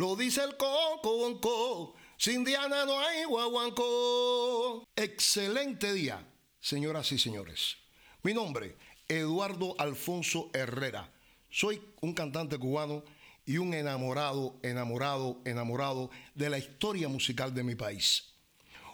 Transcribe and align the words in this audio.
Lo 0.00 0.16
dice 0.16 0.42
el 0.42 0.56
coco, 0.56 1.94
sin 2.16 2.42
Diana 2.42 2.86
no 2.86 2.98
hay 3.00 3.24
guaguancó. 3.24 4.88
Excelente 4.96 5.92
día, 5.92 6.26
señoras 6.58 7.12
y 7.12 7.18
señores. 7.18 7.76
Mi 8.22 8.32
nombre, 8.32 8.78
Eduardo 9.06 9.74
Alfonso 9.78 10.48
Herrera. 10.54 11.12
Soy 11.50 11.82
un 12.00 12.14
cantante 12.14 12.56
cubano 12.56 13.04
y 13.44 13.58
un 13.58 13.74
enamorado, 13.74 14.58
enamorado, 14.62 15.42
enamorado 15.44 16.08
de 16.34 16.48
la 16.48 16.56
historia 16.56 17.08
musical 17.08 17.52
de 17.52 17.62
mi 17.62 17.74
país. 17.74 18.32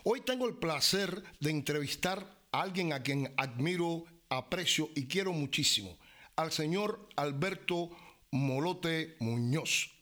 Hoy 0.02 0.22
tengo 0.22 0.48
el 0.48 0.56
placer 0.56 1.22
de 1.38 1.50
entrevistar 1.50 2.36
a 2.50 2.62
alguien 2.62 2.92
a 2.92 3.04
quien 3.04 3.32
admiro, 3.36 4.06
aprecio 4.28 4.90
y 4.96 5.06
quiero 5.06 5.32
muchísimo, 5.32 5.98
al 6.34 6.50
señor 6.50 7.08
Alberto 7.14 7.90
Molote 8.32 9.14
Muñoz 9.20 9.95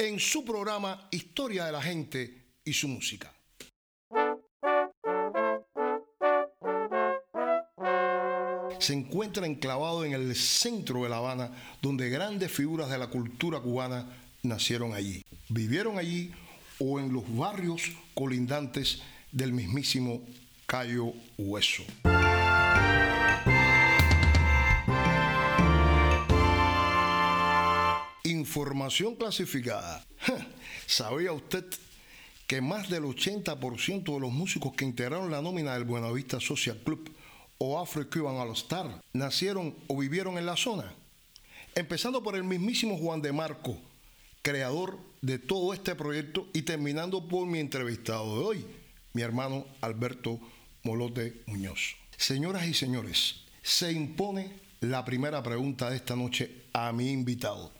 en 0.00 0.18
su 0.18 0.46
programa 0.46 1.08
Historia 1.10 1.66
de 1.66 1.72
la 1.72 1.82
Gente 1.82 2.54
y 2.64 2.72
su 2.72 2.88
música. 2.88 3.34
Se 8.78 8.94
encuentra 8.94 9.44
enclavado 9.44 10.06
en 10.06 10.14
el 10.14 10.34
centro 10.34 11.02
de 11.02 11.10
La 11.10 11.18
Habana, 11.18 11.52
donde 11.82 12.08
grandes 12.08 12.50
figuras 12.50 12.88
de 12.88 12.96
la 12.96 13.08
cultura 13.08 13.60
cubana 13.60 14.08
nacieron 14.42 14.94
allí, 14.94 15.22
vivieron 15.50 15.98
allí 15.98 16.32
o 16.78 16.98
en 16.98 17.12
los 17.12 17.24
barrios 17.36 17.82
colindantes 18.14 19.02
del 19.30 19.52
mismísimo 19.52 20.22
Cayo 20.64 21.12
Hueso. 21.36 21.82
Información 28.50 29.14
clasificada. 29.14 30.04
¿Sabía 30.88 31.32
usted 31.32 31.64
que 32.48 32.60
más 32.60 32.90
del 32.90 33.04
80% 33.04 34.12
de 34.12 34.18
los 34.18 34.32
músicos 34.32 34.72
que 34.72 34.84
integraron 34.84 35.30
la 35.30 35.40
nómina 35.40 35.74
del 35.74 35.84
Buenavista 35.84 36.40
Social 36.40 36.76
Club 36.84 37.14
o 37.58 37.78
Afro-Cuban 37.78 38.34
All 38.38 38.50
Star 38.54 39.04
nacieron 39.12 39.76
o 39.86 39.96
vivieron 39.96 40.36
en 40.36 40.46
la 40.46 40.56
zona? 40.56 40.92
Empezando 41.76 42.24
por 42.24 42.34
el 42.34 42.42
mismísimo 42.42 42.98
Juan 42.98 43.22
de 43.22 43.30
Marco, 43.30 43.78
creador 44.42 44.98
de 45.22 45.38
todo 45.38 45.72
este 45.72 45.94
proyecto, 45.94 46.48
y 46.52 46.62
terminando 46.62 47.28
por 47.28 47.46
mi 47.46 47.60
entrevistado 47.60 48.36
de 48.36 48.44
hoy, 48.44 48.66
mi 49.12 49.22
hermano 49.22 49.64
Alberto 49.80 50.40
Molote 50.82 51.40
Muñoz. 51.46 51.94
Señoras 52.16 52.66
y 52.66 52.74
señores, 52.74 53.42
se 53.62 53.92
impone 53.92 54.50
la 54.80 55.04
primera 55.04 55.40
pregunta 55.40 55.88
de 55.88 55.94
esta 55.94 56.16
noche 56.16 56.64
a 56.72 56.90
mi 56.92 57.12
invitado. 57.12 57.78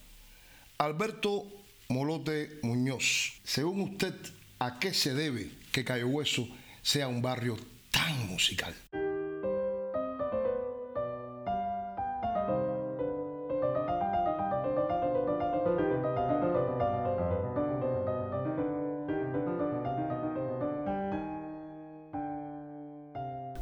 Alberto 0.81 1.45
Molote 1.91 2.59
Muñoz, 2.63 3.39
según 3.45 3.83
usted, 3.83 4.15
¿a 4.59 4.79
qué 4.79 4.95
se 4.95 5.13
debe 5.13 5.51
que 5.73 5.85
Cayo 5.85 6.09
Hueso 6.09 6.49
sea 6.81 7.07
un 7.07 7.21
barrio 7.21 7.59
tan 7.91 8.27
musical? 8.29 8.75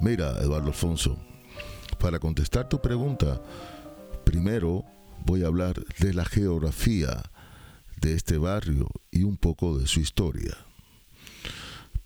Mira, 0.01 0.39
Eduardo 0.41 0.69
Alfonso, 0.69 1.19
para 1.99 2.21
contestar 2.21 2.69
tu 2.69 2.81
pregunta, 2.81 3.43
primero 4.23 4.85
voy 5.25 5.45
a 5.45 5.47
hablar 5.49 5.85
de 5.99 6.15
la 6.15 6.25
geografía 6.25 7.31
de 8.01 8.15
este 8.15 8.39
barrio 8.39 8.89
y 9.11 9.25
un 9.25 9.37
poco 9.37 9.79
de 9.79 9.87
su 9.87 10.01
historia. 10.01 10.57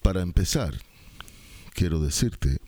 Para 0.02 0.22
empezar, 0.22 0.74
quiero 1.74 2.00
decirte 2.00 2.58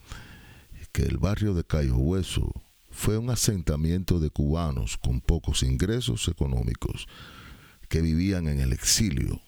que 0.93 1.03
el 1.03 1.19
barrio 1.19 1.55
de 1.55 1.65
Cayo 1.65 1.97
Hueso 1.97 2.53
fue 2.91 3.19
un 3.19 3.31
asentamiento 3.31 4.21
de 4.21 4.31
cubanos 4.31 4.97
con 4.97 5.21
pocos 5.21 5.65
ingresos 5.65 6.29
económicos 6.29 7.09
que 7.89 8.01
vivían 8.01 8.47
en 8.47 8.61
el 8.61 8.73
exilio. 8.73 9.41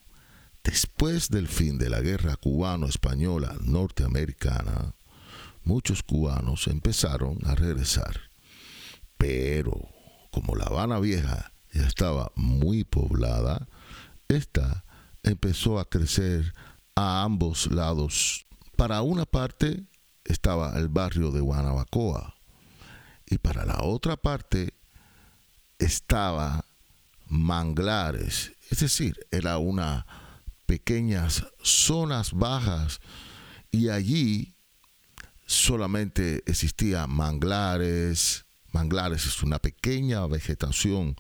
Después 0.65 1.31
del 1.31 1.47
fin 1.47 1.79
de 1.79 1.89
la 1.89 2.01
guerra 2.01 2.35
cubano-española 2.37 3.57
norteamericana, 3.63 4.95
muchos 5.63 6.03
cubanos 6.03 6.67
empezaron 6.67 7.39
a 7.45 7.55
regresar. 7.55 8.21
Pero 9.17 9.96
como 10.37 10.55
La 10.55 10.67
Habana 10.67 11.01
Vieja 11.01 11.51
ya 11.73 11.87
estaba 11.87 12.31
muy 12.35 12.85
poblada, 12.85 13.69
esta 14.29 14.85
empezó 15.23 15.79
a 15.79 15.89
crecer 15.89 16.53
a 16.95 17.23
ambos 17.23 17.73
lados. 17.73 18.45
Para 18.77 19.01
una 19.01 19.25
parte 19.25 19.87
estaba 20.27 20.79
el 20.79 20.89
barrio 20.89 21.31
de 21.31 21.41
Guanabacoa 21.41 22.35
y 23.25 23.39
para 23.39 23.65
la 23.65 23.83
otra 23.83 24.19
parte 24.19 24.75
estaba 25.79 26.67
manglares, 27.29 28.53
es 28.71 28.81
decir, 28.81 29.19
era 29.31 29.57
una 29.57 30.07
pequeñas 30.67 31.47
zonas 31.63 32.35
bajas 32.35 33.01
y 33.71 33.89
allí 33.89 34.55
solamente 35.47 36.43
existía 36.45 37.07
manglares, 37.07 38.46
manglares 38.77 39.25
es 39.25 39.43
una 39.43 39.59
pequeña 39.59 40.27
vegetación 40.27 41.17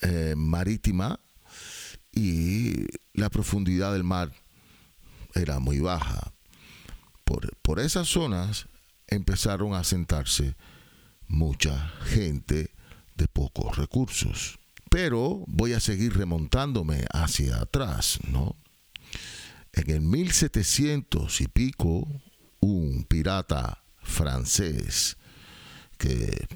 eh, 0.00 0.34
marítima 0.36 1.20
y 2.10 2.86
la 3.14 3.30
profundidad 3.30 3.92
del 3.92 4.02
mar 4.02 4.32
era 5.36 5.60
muy 5.60 5.78
baja. 5.78 6.34
Por, 7.22 7.56
por 7.58 7.78
esas 7.78 8.08
zonas 8.08 8.66
empezaron 9.06 9.74
a 9.74 9.84
sentarse 9.84 10.56
mucha 11.28 11.92
gente 12.06 12.72
de 13.14 13.28
pocos 13.28 13.76
recursos. 13.76 14.58
Pero 14.90 15.44
voy 15.46 15.74
a 15.74 15.80
seguir 15.80 16.16
remontándome 16.16 17.04
hacia 17.12 17.60
atrás, 17.60 18.18
¿no? 18.28 18.56
En 19.72 19.90
el 19.90 20.00
1700 20.00 21.40
y 21.40 21.46
pico, 21.46 22.08
un 22.58 23.04
pirata 23.04 23.84
francés 24.02 25.16
que 26.02 26.48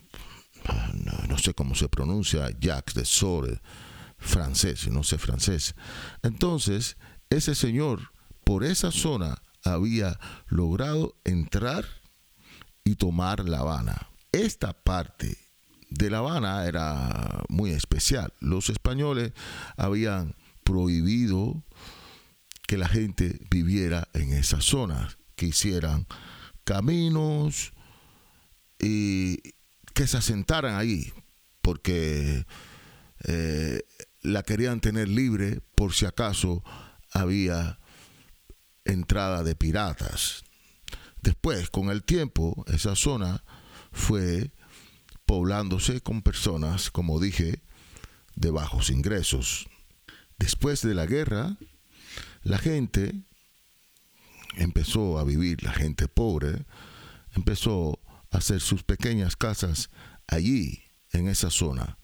no, 1.29 1.39
sé 1.39 1.55
cómo 1.55 1.77
se 1.77 1.89
pronuncia, 1.89 2.51
Jacques 2.61 2.95
de 2.97 3.05
Sore, 3.05 3.61
francés, 4.19 4.89
no 4.89 5.05
sé 5.05 5.19
francés. 5.19 5.77
Entonces, 6.25 6.97
ese 7.31 7.55
señor 7.55 8.11
por 8.43 8.65
esa 8.65 8.91
zona 8.91 9.41
había 9.63 10.19
logrado 10.49 11.15
entrar 11.25 11.85
y 12.83 12.97
tomar 12.97 13.49
La 13.49 13.61
Habana. 13.61 14.09
Esta 14.33 14.73
parte 14.73 15.39
de 15.91 16.11
La 16.11 16.19
Habana 16.19 16.67
era 16.67 17.45
muy 17.49 17.71
especial. 17.71 18.33
Los 18.41 18.69
españoles 18.69 19.33
habían 19.77 20.35
prohibido 20.65 21.63
que 22.67 22.79
la 22.79 22.89
gente 22.89 23.39
viviera 23.49 24.09
en 24.13 24.33
esas 24.33 24.65
zonas, 24.65 25.19
que 25.37 25.47
hicieran 25.47 26.09
caminos 26.65 27.76
y 28.79 29.39
que 29.95 30.07
se 30.07 30.19
asentaran 30.19 30.75
ahí, 30.75 31.13
porque 31.63 32.45
eh, 33.25 33.83
la 34.23 34.43
querían 34.43 34.81
tener 34.81 35.09
libre 35.09 35.61
por 35.75 35.95
si 35.95 36.07
acaso 36.07 36.63
había 37.13 37.79
entrada 38.85 39.43
de 39.43 39.55
piratas. 39.55 40.45
Después, 41.23 41.71
con 41.71 41.91
el 41.91 42.05
tiempo, 42.05 42.65
esa 42.69 42.95
zona 42.95 43.43
fue 43.91 44.53
poblándose 45.25 46.01
con 46.01 46.23
personas, 46.23 46.91
como 46.91 47.19
dije, 47.19 47.61
de 48.37 48.51
bajos 48.51 48.91
ingresos. 48.91 49.69
Después 50.39 50.83
de 50.83 50.95
la 50.95 51.07
guerra, 51.07 51.57
la 52.43 52.59
gente 52.59 53.23
empezó 54.57 55.19
a 55.19 55.25
vivir, 55.25 55.63
la 55.63 55.73
gente 55.73 56.07
pobre, 56.07 56.65
empezó 57.35 57.99
hacer 58.37 58.61
sus 58.61 58.83
pequeñas 58.83 59.37
casas 59.37 59.91
allí, 60.27 60.83
en 61.13 61.29
esa 61.29 61.51
zona. 61.51 61.99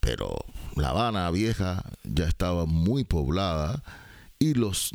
Pero 0.00 0.36
La 0.76 0.90
Habana 0.90 1.30
Vieja 1.30 1.82
ya 2.04 2.26
estaba 2.26 2.66
muy 2.66 3.04
poblada 3.04 3.82
y 4.38 4.54
los 4.54 4.92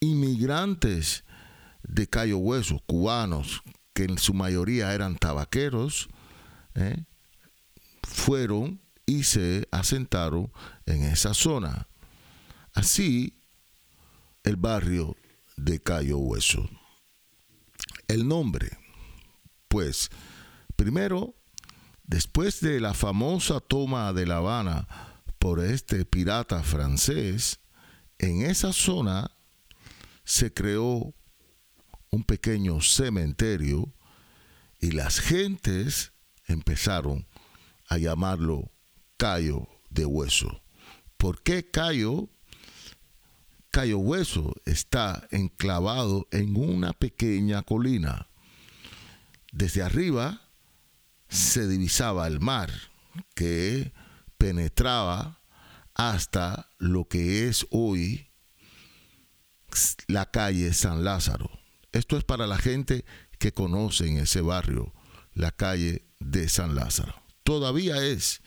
inmigrantes 0.00 1.24
de 1.82 2.06
Cayo 2.06 2.38
Hueso, 2.38 2.80
cubanos, 2.86 3.62
que 3.92 4.04
en 4.04 4.18
su 4.18 4.34
mayoría 4.34 4.94
eran 4.94 5.16
tabaqueros, 5.16 6.08
¿eh? 6.74 7.04
fueron 8.02 8.80
y 9.04 9.24
se 9.24 9.68
asentaron 9.70 10.52
en 10.86 11.02
esa 11.04 11.34
zona. 11.34 11.88
Así, 12.72 13.42
el 14.44 14.56
barrio 14.56 15.16
de 15.56 15.80
Cayo 15.80 16.18
Hueso. 16.18 16.68
El 18.08 18.26
nombre, 18.26 18.78
pues, 19.72 20.10
primero, 20.76 21.34
después 22.04 22.60
de 22.60 22.78
la 22.78 22.92
famosa 22.92 23.58
toma 23.58 24.12
de 24.12 24.26
La 24.26 24.36
Habana 24.36 24.86
por 25.38 25.64
este 25.64 26.04
pirata 26.04 26.62
francés, 26.62 27.58
en 28.18 28.42
esa 28.42 28.74
zona 28.74 29.30
se 30.24 30.52
creó 30.52 31.14
un 32.10 32.22
pequeño 32.24 32.82
cementerio 32.82 33.94
y 34.78 34.90
las 34.90 35.20
gentes 35.20 36.12
empezaron 36.46 37.26
a 37.88 37.96
llamarlo 37.96 38.70
Cayo 39.16 39.68
de 39.88 40.04
Hueso. 40.04 40.62
¿Por 41.16 41.42
qué 41.42 41.70
Cayo? 41.70 42.28
Cayo 43.70 44.00
Hueso 44.00 44.52
está 44.66 45.26
enclavado 45.30 46.28
en 46.30 46.58
una 46.58 46.92
pequeña 46.92 47.62
colina. 47.62 48.28
Desde 49.52 49.82
arriba 49.82 50.40
se 51.28 51.68
divisaba 51.68 52.26
el 52.26 52.40
mar 52.40 52.70
que 53.34 53.92
penetraba 54.38 55.42
hasta 55.94 56.70
lo 56.78 57.06
que 57.06 57.48
es 57.48 57.66
hoy 57.70 58.30
la 60.08 60.30
calle 60.30 60.72
San 60.72 61.04
Lázaro. 61.04 61.50
Esto 61.92 62.16
es 62.16 62.24
para 62.24 62.46
la 62.46 62.56
gente 62.56 63.04
que 63.38 63.52
conoce 63.52 64.08
en 64.08 64.18
ese 64.18 64.40
barrio 64.40 64.94
la 65.34 65.52
calle 65.52 66.06
de 66.18 66.48
San 66.48 66.74
Lázaro. 66.74 67.14
Todavía 67.44 68.04
es. 68.04 68.40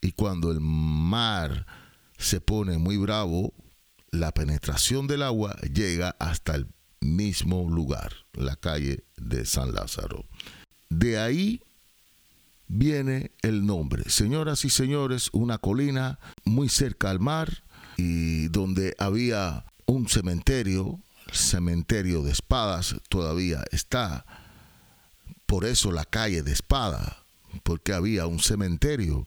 Y 0.00 0.12
cuando 0.12 0.50
el 0.50 0.60
mar 0.60 1.66
se 2.18 2.40
pone 2.40 2.78
muy 2.78 2.96
bravo, 2.96 3.54
la 4.10 4.32
penetración 4.32 5.06
del 5.06 5.22
agua 5.22 5.56
llega 5.62 6.16
hasta 6.18 6.54
el 6.54 6.66
mismo 7.02 7.68
lugar, 7.68 8.12
la 8.32 8.56
calle 8.56 9.04
de 9.16 9.44
San 9.44 9.74
Lázaro. 9.74 10.24
De 10.88 11.18
ahí 11.18 11.60
viene 12.68 13.32
el 13.42 13.66
nombre. 13.66 14.08
Señoras 14.08 14.64
y 14.64 14.70
señores, 14.70 15.28
una 15.32 15.58
colina 15.58 16.18
muy 16.44 16.68
cerca 16.68 17.10
al 17.10 17.20
mar 17.20 17.64
y 17.96 18.48
donde 18.48 18.94
había 18.98 19.66
un 19.86 20.08
cementerio, 20.08 21.00
el 21.28 21.34
cementerio 21.34 22.22
de 22.22 22.32
espadas 22.32 22.96
todavía 23.08 23.62
está. 23.70 24.24
Por 25.46 25.64
eso 25.66 25.92
la 25.92 26.04
calle 26.04 26.42
de 26.42 26.52
espada, 26.52 27.24
porque 27.62 27.92
había 27.92 28.26
un 28.26 28.40
cementerio. 28.40 29.26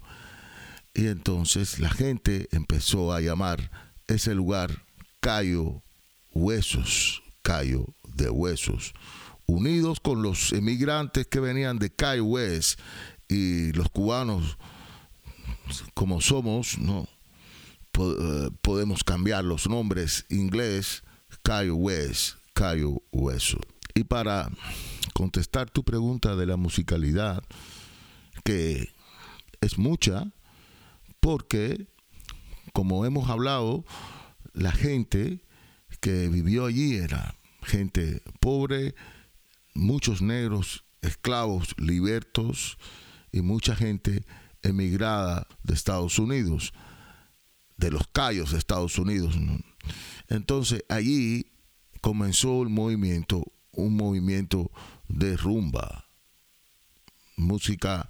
Y 0.93 1.07
entonces 1.07 1.79
la 1.79 1.89
gente 1.89 2.47
empezó 2.51 3.13
a 3.13 3.21
llamar 3.21 3.69
ese 4.07 4.33
lugar 4.33 4.85
Cayo 5.19 5.83
Huesos, 6.31 7.21
Cayo 7.45 7.85
de 8.15 8.27
Huesos, 8.31 8.95
unidos 9.45 9.99
con 9.99 10.23
los 10.23 10.51
emigrantes 10.51 11.27
que 11.27 11.39
venían 11.39 11.77
de 11.77 11.91
Cayo 11.91 12.25
West 12.25 12.79
y 13.29 13.71
los 13.73 13.87
cubanos, 13.89 14.57
como 15.93 16.21
somos, 16.21 16.79
no 16.79 17.07
eh, 17.99 18.49
podemos 18.63 19.03
cambiar 19.03 19.43
los 19.43 19.69
nombres 19.69 20.25
inglés 20.29 21.03
Cayo 21.43 21.75
West, 21.75 22.37
Cayo 22.55 23.03
Hueso. 23.11 23.59
Y 23.93 24.05
para 24.05 24.49
contestar 25.13 25.69
tu 25.69 25.83
pregunta 25.83 26.35
de 26.35 26.47
la 26.47 26.57
musicalidad, 26.57 27.43
que 28.43 28.89
es 29.61 29.77
mucha, 29.77 30.31
porque, 31.19 31.85
como 32.73 33.05
hemos 33.05 33.29
hablado, 33.29 33.85
la 34.53 34.71
gente 34.71 35.44
que 36.05 36.29
vivió 36.29 36.67
allí 36.67 36.97
era 36.97 37.35
gente 37.63 38.21
pobre, 38.39 38.93
muchos 39.73 40.21
negros, 40.21 40.85
esclavos, 41.01 41.73
libertos 41.79 42.77
y 43.31 43.41
mucha 43.41 43.75
gente 43.75 44.23
emigrada 44.61 45.47
de 45.63 45.73
Estados 45.73 46.19
Unidos, 46.19 46.73
de 47.77 47.89
los 47.89 48.05
callos 48.09 48.51
de 48.51 48.59
Estados 48.59 48.99
Unidos. 48.99 49.35
Entonces 50.29 50.85
allí 50.89 51.47
comenzó 52.01 52.61
el 52.61 52.69
movimiento, 52.69 53.43
un 53.71 53.95
movimiento 53.95 54.69
de 55.07 55.35
rumba, 55.35 56.05
música 57.35 58.07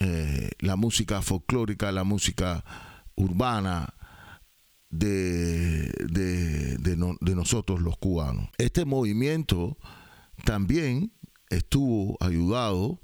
eh, 0.00 0.50
la 0.60 0.76
música 0.76 1.20
folclórica, 1.20 1.92
la 1.92 2.04
música 2.04 2.64
urbana 3.16 3.92
de, 4.94 5.90
de, 7.20 7.34
nosotros 7.34 7.80
los 7.80 7.96
cubanos. 7.98 8.48
Este 8.58 8.84
movimiento 8.84 9.76
también 10.44 11.12
estuvo 11.50 12.16
ayudado 12.20 13.00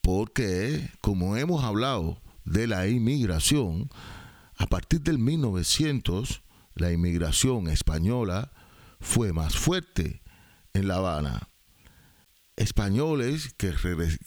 porque, 0.00 0.90
como 1.00 1.36
hemos 1.36 1.64
hablado 1.64 2.20
de 2.44 2.66
la 2.66 2.88
inmigración, 2.88 3.88
a 4.56 4.66
partir 4.66 5.00
del 5.02 5.18
1900, 5.18 6.42
la 6.74 6.92
inmigración 6.92 7.68
española 7.68 8.52
fue 9.00 9.32
más 9.32 9.54
fuerte 9.56 10.22
en 10.74 10.88
La 10.88 10.96
Habana. 10.96 11.48
Españoles 12.56 13.54
que, 13.56 13.72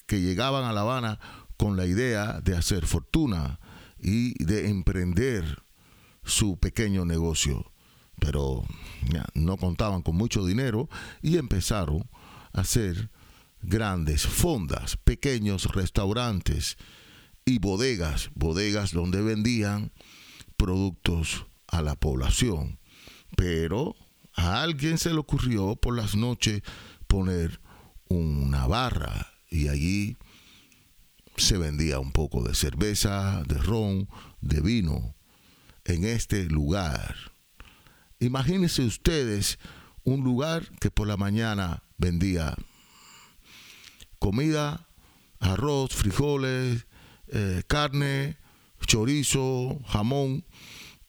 que 0.07 0.21
llegaban 0.21 0.63
a 0.63 0.73
La 0.73 0.81
Habana 0.81 1.19
con 1.57 1.77
la 1.77 1.85
idea 1.85 2.39
de 2.41 2.55
hacer 2.55 2.85
fortuna 2.85 3.59
y 3.99 4.41
de 4.43 4.69
emprender 4.69 5.64
su 6.25 6.57
pequeño 6.57 7.05
negocio. 7.05 7.71
Pero 8.19 8.63
no 9.33 9.57
contaban 9.57 10.01
con 10.01 10.15
mucho 10.15 10.45
dinero 10.45 10.89
y 11.21 11.37
empezaron 11.37 12.09
a 12.53 12.61
hacer 12.61 13.09
grandes 13.61 14.25
fondas, 14.25 14.97
pequeños 14.97 15.65
restaurantes 15.73 16.77
y 17.45 17.59
bodegas, 17.59 18.29
bodegas 18.35 18.91
donde 18.91 19.21
vendían 19.21 19.91
productos 20.57 21.45
a 21.67 21.81
la 21.81 21.95
población. 21.95 22.79
Pero 23.35 23.95
a 24.33 24.61
alguien 24.61 24.97
se 24.97 25.09
le 25.09 25.17
ocurrió 25.17 25.75
por 25.75 25.95
las 25.95 26.15
noches 26.15 26.61
poner 27.07 27.59
una 28.07 28.67
barra 28.67 29.33
y 29.49 29.67
allí 29.67 30.17
se 31.37 31.57
vendía 31.57 31.99
un 31.99 32.11
poco 32.11 32.43
de 32.43 32.55
cerveza, 32.55 33.43
de 33.43 33.57
ron, 33.57 34.07
de 34.41 34.61
vino 34.61 35.14
en 35.85 36.03
este 36.03 36.45
lugar. 36.45 37.15
Imagínense 38.19 38.83
ustedes 38.83 39.59
un 40.03 40.23
lugar 40.23 40.69
que 40.79 40.91
por 40.91 41.07
la 41.07 41.17
mañana 41.17 41.83
vendía 41.97 42.55
comida, 44.19 44.87
arroz, 45.39 45.93
frijoles, 45.93 46.87
eh, 47.27 47.63
carne, 47.67 48.37
chorizo, 48.85 49.79
jamón 49.87 50.45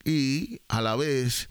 y 0.05 0.61
a 0.69 0.81
la 0.81 0.97
vez 0.97 1.51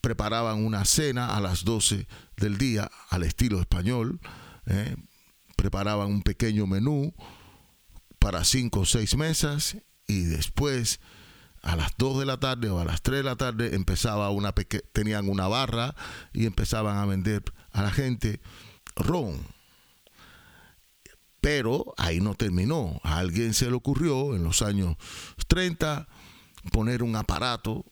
preparaban 0.00 0.64
una 0.64 0.84
cena 0.84 1.36
a 1.36 1.40
las 1.40 1.64
12 1.64 2.06
del 2.36 2.58
día 2.58 2.90
al 3.08 3.22
estilo 3.22 3.60
español, 3.60 4.20
eh, 4.66 4.96
preparaban 5.56 6.08
un 6.08 6.22
pequeño 6.22 6.66
menú 6.66 7.14
para 8.18 8.44
cinco 8.44 8.80
o 8.80 8.86
seis 8.86 9.16
mesas 9.16 9.76
y 10.06 10.22
después 10.24 11.00
a 11.62 11.76
las 11.76 11.92
2 11.98 12.20
de 12.20 12.26
la 12.26 12.38
tarde 12.38 12.70
o 12.70 12.78
a 12.78 12.84
las 12.84 13.02
3 13.02 13.18
de 13.18 13.24
la 13.24 13.36
tarde 13.36 13.74
empezaba 13.74 14.30
una 14.30 14.52
tenían 14.92 15.28
una 15.28 15.48
barra 15.48 15.94
y 16.32 16.46
empezaban 16.46 16.96
a 16.96 17.06
vender 17.06 17.42
a 17.72 17.82
la 17.82 17.90
gente 17.90 18.40
ron. 18.96 19.38
Pero 21.40 21.94
ahí 21.96 22.20
no 22.20 22.34
terminó. 22.34 23.00
A 23.02 23.18
alguien 23.18 23.54
se 23.54 23.66
le 23.66 23.74
ocurrió 23.74 24.34
en 24.34 24.44
los 24.44 24.62
años 24.62 24.96
30 25.48 26.06
poner 26.72 27.02
un 27.02 27.16
aparato 27.16 27.84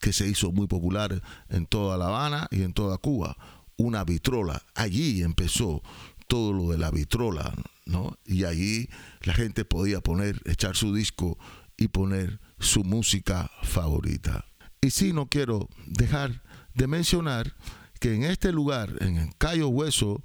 que 0.00 0.12
se 0.12 0.26
hizo 0.26 0.52
muy 0.52 0.66
popular 0.66 1.22
en 1.48 1.66
toda 1.66 1.96
La 1.96 2.06
Habana 2.06 2.48
y 2.50 2.62
en 2.62 2.72
toda 2.72 2.98
Cuba, 2.98 3.36
una 3.76 4.04
vitrola. 4.04 4.62
Allí 4.74 5.22
empezó 5.22 5.82
todo 6.26 6.52
lo 6.52 6.70
de 6.70 6.78
la 6.78 6.90
vitrola, 6.90 7.52
¿no? 7.86 8.16
Y 8.24 8.44
allí 8.44 8.88
la 9.22 9.32
gente 9.32 9.64
podía 9.64 10.00
poner, 10.00 10.40
echar 10.44 10.76
su 10.76 10.94
disco 10.94 11.38
y 11.80 11.88
poner 11.88 12.38
su 12.60 12.84
música 12.84 13.50
favorita. 13.64 14.44
Y 14.80 14.90
sí, 14.90 15.12
no 15.12 15.26
quiero 15.26 15.68
dejar 15.86 16.42
de 16.74 16.86
mencionar 16.86 17.56
que 17.98 18.14
en 18.14 18.22
este 18.22 18.52
lugar, 18.52 18.94
en 19.00 19.16
el 19.16 19.34
Cayo 19.36 19.68
Hueso, 19.68 20.22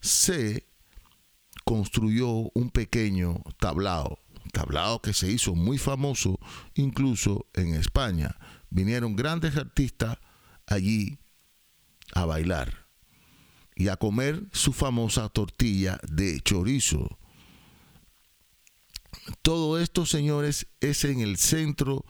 se 0.00 0.68
construyó 1.64 2.50
un 2.54 2.70
pequeño 2.70 3.42
tablao, 3.58 4.18
tablao 4.52 5.00
que 5.02 5.12
se 5.12 5.32
hizo 5.32 5.54
muy 5.54 5.78
famoso 5.78 6.38
incluso 6.74 7.46
en 7.54 7.74
España. 7.74 8.36
Vinieron 8.70 9.16
grandes 9.16 9.56
artistas 9.56 10.18
allí 10.66 11.18
a 12.14 12.26
bailar 12.26 12.86
y 13.74 13.88
a 13.88 13.96
comer 13.96 14.46
su 14.52 14.72
famosa 14.72 15.28
tortilla 15.30 15.98
de 16.08 16.40
chorizo. 16.40 17.18
Todo 19.42 19.78
esto, 19.78 20.06
señores, 20.06 20.66
es 20.80 21.04
en 21.04 21.20
el 21.20 21.36
centro 21.36 22.04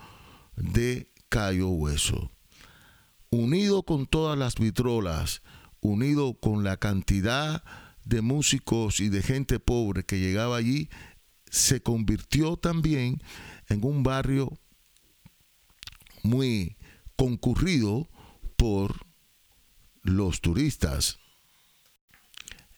de 0.56 1.12
Cayo 1.28 1.68
Hueso. 1.68 2.30
Unido 3.30 3.82
con 3.82 4.06
todas 4.06 4.38
las 4.38 4.54
vitrolas, 4.54 5.42
unido 5.80 6.34
con 6.34 6.64
la 6.64 6.76
cantidad 6.76 7.62
de 8.04 8.22
músicos 8.22 9.00
y 9.00 9.08
de 9.08 9.22
gente 9.22 9.60
pobre 9.60 10.04
que 10.04 10.18
llegaba 10.18 10.56
allí, 10.56 10.88
se 11.50 11.82
convirtió 11.82 12.56
también 12.56 13.20
en 13.68 13.84
un 13.84 14.02
barrio 14.02 14.58
muy 16.22 16.76
concurrido 17.16 18.08
por 18.56 19.06
los 20.02 20.40
turistas. 20.40 21.18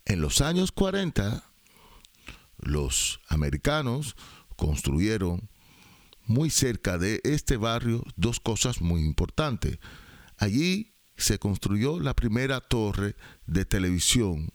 En 0.04 0.20
los 0.20 0.40
años 0.40 0.72
40, 0.72 1.44
los 2.62 3.20
americanos 3.28 4.16
construyeron 4.56 5.48
muy 6.26 6.50
cerca 6.50 6.98
de 6.98 7.20
este 7.24 7.56
barrio 7.56 8.04
dos 8.16 8.40
cosas 8.40 8.80
muy 8.80 9.04
importantes. 9.04 9.78
Allí 10.36 10.94
se 11.16 11.38
construyó 11.38 12.00
la 12.00 12.14
primera 12.14 12.60
torre 12.60 13.16
de 13.46 13.64
televisión 13.64 14.50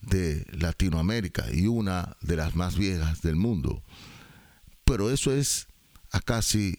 de 0.00 0.46
Latinoamérica 0.52 1.46
y 1.52 1.66
una 1.66 2.16
de 2.20 2.36
las 2.36 2.54
más 2.54 2.76
viejas 2.76 3.20
del 3.22 3.36
mundo. 3.36 3.82
Pero 4.84 5.10
eso 5.10 5.32
es 5.32 5.68
a 6.10 6.20
casi 6.20 6.78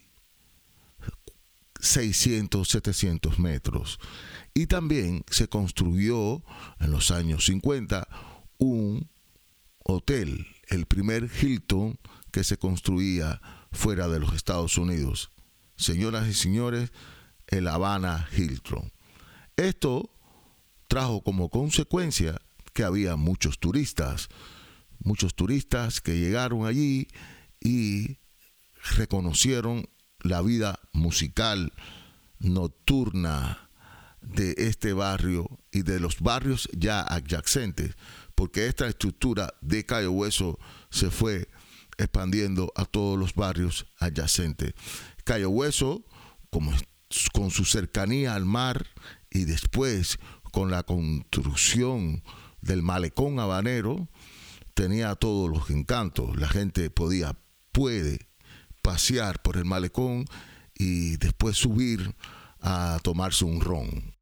600, 1.80 2.68
700 2.68 3.40
metros. 3.40 4.00
Y 4.54 4.68
también 4.68 5.24
se 5.30 5.48
construyó 5.48 6.44
en 6.80 6.92
los 6.92 7.12
años 7.12 7.46
50 7.46 8.08
un 8.58 9.10
hotel, 9.90 10.48
el 10.68 10.86
primer 10.86 11.30
Hilton 11.42 12.00
que 12.32 12.44
se 12.44 12.58
construía 12.58 13.42
fuera 13.72 14.08
de 14.08 14.20
los 14.20 14.34
Estados 14.34 14.78
Unidos. 14.78 15.32
Señoras 15.76 16.28
y 16.28 16.34
señores, 16.34 16.92
el 17.48 17.68
Habana 17.68 18.28
Hilton. 18.36 18.92
Esto 19.58 20.12
trajo 20.88 21.22
como 21.22 21.50
consecuencia 21.50 22.42
que 22.74 22.84
había 22.84 23.16
muchos 23.16 23.60
turistas, 23.60 24.30
muchos 25.00 25.36
turistas 25.36 26.02
que 26.02 26.20
llegaron 26.20 26.66
allí 26.66 27.08
y 27.60 28.18
reconocieron 28.96 29.90
la 30.22 30.42
vida 30.42 30.80
musical 30.94 31.74
nocturna 32.40 33.70
de 34.22 34.56
este 34.58 34.94
barrio 34.94 35.60
y 35.72 35.84
de 35.84 36.00
los 36.00 36.20
barrios 36.20 36.70
ya 36.74 37.02
adyacentes, 37.02 37.96
porque 38.40 38.68
esta 38.68 38.88
estructura 38.88 39.54
de 39.60 39.86
Cayo 39.86 40.14
Hueso 40.14 40.58
se 40.90 41.12
fue 41.12 41.50
expandiendo 41.98 42.72
a 42.74 42.86
todos 42.86 43.20
los 43.20 43.36
barrios 43.36 43.86
adyacentes. 43.98 44.76
Cayo 45.26 45.50
Hueso, 45.50 46.06
como, 46.50 46.72
con 47.34 47.52
su 47.52 47.66
cercanía 47.66 48.36
al 48.36 48.46
mar 48.46 48.88
y 49.30 49.44
después 49.44 50.20
con 50.54 50.72
la 50.72 50.84
construcción 50.84 52.24
del 52.62 52.82
malecón 52.82 53.42
habanero, 53.42 54.08
tenía 54.74 55.16
todos 55.16 55.50
los 55.50 55.70
encantos. 55.70 56.38
La 56.38 56.48
gente 56.48 56.90
podía, 56.90 57.38
puede 57.74 58.30
pasear 58.82 59.42
por 59.42 59.58
el 59.58 59.66
malecón 59.66 60.24
y 60.76 61.18
después 61.18 61.58
subir 61.58 62.16
a 62.62 63.00
tomarse 63.04 63.44
un 63.44 63.60
ron. 63.60 64.19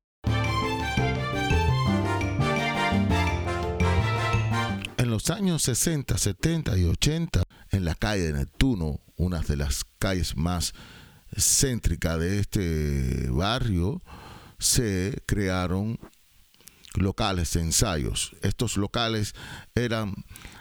Los 5.17 5.31
años 5.31 5.63
60, 5.63 6.15
70 6.15 6.77
y 6.77 6.83
80, 6.83 7.41
en 7.71 7.85
la 7.85 7.95
calle 7.95 8.31
de 8.31 8.33
Neptuno, 8.33 8.99
una 9.15 9.39
de 9.39 9.55
las 9.55 9.83
calles 9.97 10.37
más 10.37 10.75
céntricas 11.35 12.19
de 12.19 12.39
este 12.39 13.27
barrio, 13.31 14.03
se 14.59 15.23
crearon 15.25 15.99
locales 16.93 17.51
de 17.53 17.61
ensayos. 17.61 18.35
Estos 18.43 18.77
locales 18.77 19.33
eran 19.73 20.13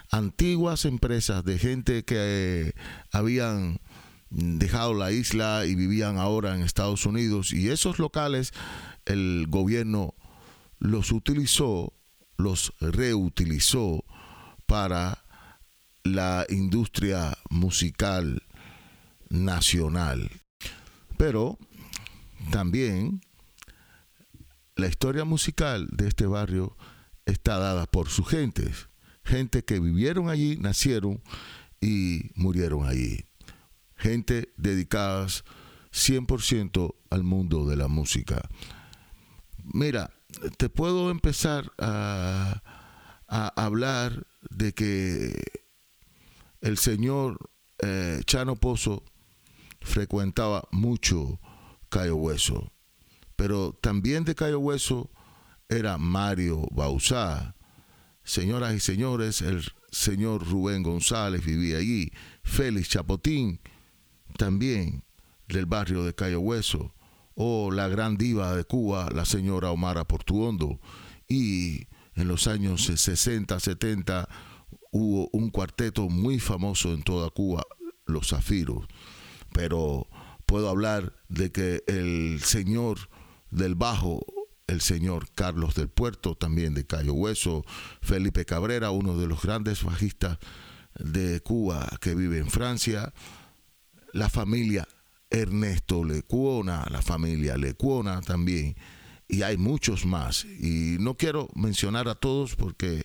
antiguas 0.09 0.85
empresas 0.85 1.45
de 1.45 1.59
gente 1.59 2.03
que 2.03 2.15
eh, 2.17 2.73
habían 3.11 3.79
dejado 4.31 4.95
la 4.95 5.11
isla 5.11 5.67
y 5.67 5.75
vivían 5.75 6.17
ahora 6.17 6.55
en 6.55 6.63
Estados 6.63 7.05
Unidos 7.05 7.53
y 7.53 7.69
esos 7.69 7.99
locales 7.99 8.53
el 9.05 9.45
gobierno 9.47 10.15
los 10.79 11.11
utilizó, 11.11 11.93
los 12.37 12.73
reutilizó 12.79 14.03
para 14.67 15.23
la 16.03 16.45
industria 16.49 17.37
musical 17.49 18.43
nacional. 19.29 20.29
Pero 21.17 21.57
también 22.51 23.21
la 24.75 24.87
historia 24.87 25.25
musical 25.25 25.87
de 25.91 26.07
este 26.07 26.27
barrio 26.27 26.77
está 27.25 27.57
dada 27.57 27.87
por 27.87 28.09
sus 28.09 28.27
gentes, 28.27 28.89
gente 29.23 29.65
que 29.65 29.79
vivieron 29.79 30.29
allí, 30.29 30.57
nacieron 30.57 31.21
y 31.81 32.29
murieron 32.35 32.87
allí 32.87 33.27
gente 33.97 34.53
dedicadas 34.57 35.43
100% 35.91 36.95
al 37.09 37.23
mundo 37.23 37.65
de 37.65 37.75
la 37.75 37.87
música. 37.87 38.47
Mira, 39.63 40.11
te 40.57 40.69
puedo 40.69 41.09
empezar 41.11 41.71
a, 43.27 43.47
hablar 43.55 44.25
de 44.49 44.73
que 44.73 45.43
el 46.61 46.77
señor 46.77 47.49
eh, 47.79 48.21
Chano 48.25 48.55
Pozo 48.55 49.03
frecuentaba 49.81 50.67
mucho 50.71 51.39
Cayo 51.89 52.15
Hueso, 52.15 52.71
pero 53.35 53.73
también 53.73 54.23
de 54.23 54.35
Cayo 54.35 54.59
Hueso 54.59 55.09
era 55.69 55.97
Mario 55.97 56.67
Bausá. 56.71 57.55
Señoras 58.23 58.73
y 58.73 58.79
señores, 58.79 59.41
el 59.41 59.63
señor 59.91 60.45
Rubén 60.45 60.83
González 60.83 61.45
vivía 61.45 61.77
allí, 61.77 62.11
Félix 62.43 62.89
Chapotín 62.89 63.59
también 64.37 65.03
del 65.47 65.65
barrio 65.65 66.03
de 66.03 66.13
Cayo 66.13 66.39
Hueso, 66.41 66.93
o 67.35 67.71
la 67.71 67.87
gran 67.87 68.17
diva 68.17 68.55
de 68.55 68.63
Cuba, 68.63 69.09
la 69.13 69.25
señora 69.25 69.71
Omara 69.71 70.05
Portuondo, 70.05 70.79
y 71.27 71.87
en 72.17 72.27
los 72.27 72.47
años 72.47 72.85
60, 72.85 73.59
70 73.59 74.27
hubo 74.91 75.29
un 75.31 75.49
cuarteto 75.49 76.09
muy 76.09 76.39
famoso 76.39 76.93
en 76.93 77.03
toda 77.03 77.29
Cuba, 77.29 77.63
los 78.05 78.29
Zafiros. 78.29 78.85
Pero 79.53 80.07
puedo 80.45 80.69
hablar 80.69 81.13
de 81.29 81.51
que 81.51 81.83
el 81.87 82.41
señor 82.43 83.09
del 83.51 83.75
bajo, 83.75 84.25
el 84.65 84.81
señor 84.81 85.27
Carlos 85.33 85.75
del 85.75 85.89
Puerto, 85.89 86.35
también 86.35 86.73
de 86.73 86.85
Cayo 86.85 87.13
Hueso, 87.13 87.63
Felipe 88.01 88.45
Cabrera, 88.45 88.91
uno 88.91 89.17
de 89.17 89.27
los 89.27 89.41
grandes 89.41 89.83
bajistas 89.83 90.39
de 90.97 91.39
Cuba 91.41 91.87
que 92.01 92.15
vive 92.15 92.39
en 92.39 92.49
Francia, 92.49 93.13
la 94.11 94.29
familia 94.29 94.87
Ernesto 95.29 96.03
Lecuona, 96.03 96.85
la 96.89 97.01
familia 97.01 97.57
Lecuona 97.57 98.21
también, 98.21 98.75
y 99.27 99.41
hay 99.41 99.57
muchos 99.57 100.05
más. 100.05 100.45
Y 100.45 100.97
no 100.99 101.15
quiero 101.15 101.49
mencionar 101.55 102.07
a 102.07 102.15
todos 102.15 102.55
porque, 102.55 103.03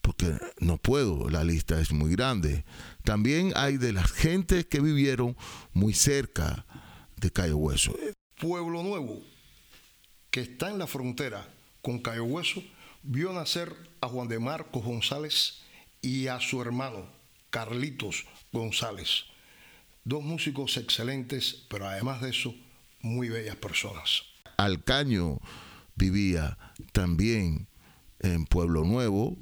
porque 0.00 0.38
no 0.60 0.78
puedo, 0.78 1.28
la 1.30 1.44
lista 1.44 1.80
es 1.80 1.92
muy 1.92 2.12
grande. 2.12 2.64
También 3.04 3.52
hay 3.56 3.76
de 3.76 3.92
las 3.92 4.10
gentes 4.10 4.66
que 4.66 4.80
vivieron 4.80 5.36
muy 5.72 5.94
cerca 5.94 6.66
de 7.16 7.30
Cayo 7.30 7.56
Hueso. 7.56 7.94
Pueblo 8.40 8.82
Nuevo, 8.82 9.20
que 10.30 10.40
está 10.40 10.70
en 10.70 10.78
la 10.78 10.86
frontera 10.86 11.48
con 11.82 11.98
Cayo 11.98 12.24
Hueso, 12.24 12.62
vio 13.02 13.32
nacer 13.32 13.74
a 14.00 14.08
Juan 14.08 14.28
de 14.28 14.38
Marcos 14.38 14.84
González 14.84 15.62
y 16.00 16.28
a 16.28 16.40
su 16.40 16.62
hermano 16.62 17.06
Carlitos 17.50 18.26
González 18.52 19.24
Dos 20.08 20.24
músicos 20.24 20.78
excelentes, 20.78 21.66
pero 21.68 21.86
además 21.86 22.22
de 22.22 22.30
eso, 22.30 22.54
muy 23.02 23.28
bellas 23.28 23.56
personas. 23.56 24.22
Alcaño 24.58 25.38
vivía 25.94 26.58
también 26.92 27.68
en 28.18 28.44
Pueblo 28.44 28.84
Nuevo, 28.84 29.38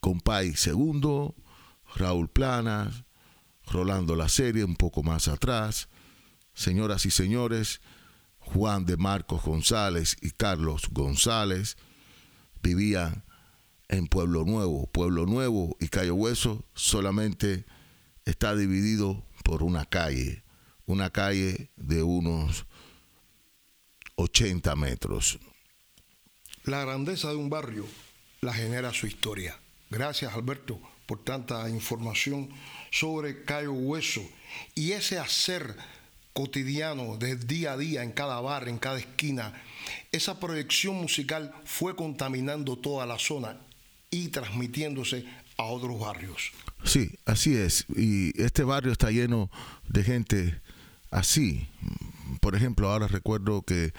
con 0.00 0.20
Pai 0.20 0.54
Segundo, 0.54 1.34
Raúl 1.96 2.28
Planas, 2.28 3.04
Rolando 3.66 4.14
La 4.14 4.28
Serie 4.28 4.64
un 4.64 4.76
poco 4.76 5.02
más 5.02 5.26
atrás, 5.26 5.88
señoras 6.54 7.04
y 7.04 7.10
señores, 7.10 7.80
Juan 8.38 8.86
de 8.86 8.96
Marcos 8.96 9.42
González 9.42 10.16
y 10.22 10.30
Carlos 10.30 10.88
González 10.92 11.76
vivían 12.62 13.24
en 13.88 14.06
Pueblo 14.06 14.44
Nuevo. 14.44 14.86
Pueblo 14.86 15.26
Nuevo 15.26 15.76
y 15.80 15.88
Cayo 15.88 16.14
Hueso 16.14 16.64
solamente 16.74 17.66
está 18.24 18.54
dividido 18.54 19.26
por 19.42 19.62
una 19.62 19.84
calle, 19.84 20.44
una 20.86 21.10
calle 21.10 21.72
de 21.76 22.02
unos 22.02 22.66
80 24.16 24.74
metros. 24.76 25.38
La 26.64 26.80
grandeza 26.84 27.28
de 27.30 27.36
un 27.36 27.50
barrio 27.50 27.86
la 28.40 28.52
genera 28.52 28.92
su 28.92 29.06
historia. 29.06 29.58
Gracias 29.90 30.32
Alberto 30.34 30.80
por 31.06 31.22
tanta 31.22 31.68
información 31.68 32.48
sobre 32.90 33.44
Cayo 33.44 33.72
Hueso 33.72 34.22
y 34.74 34.92
ese 34.92 35.18
hacer 35.18 35.76
cotidiano 36.32 37.16
de 37.16 37.36
día 37.36 37.72
a 37.72 37.76
día 37.76 38.02
en 38.02 38.12
cada 38.12 38.40
bar, 38.40 38.68
en 38.68 38.78
cada 38.78 38.98
esquina. 38.98 39.62
Esa 40.12 40.40
proyección 40.40 40.96
musical 40.96 41.54
fue 41.64 41.94
contaminando 41.94 42.76
toda 42.76 43.06
la 43.06 43.18
zona 43.18 43.58
y 44.10 44.28
transmitiéndose 44.28 45.24
a 45.56 45.64
otros 45.64 46.00
barrios. 46.00 46.52
Sí, 46.84 47.10
así 47.24 47.56
es. 47.56 47.86
Y 47.96 48.40
este 48.40 48.64
barrio 48.64 48.92
está 48.92 49.10
lleno 49.10 49.50
de 49.88 50.02
gente 50.02 50.60
así. 51.14 51.68
Por 52.40 52.54
ejemplo, 52.54 52.90
ahora 52.90 53.08
recuerdo 53.08 53.62
que, 53.62 53.92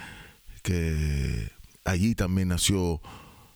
que 0.62 1.50
allí 1.86 2.14
también 2.14 2.50
nació 2.50 3.02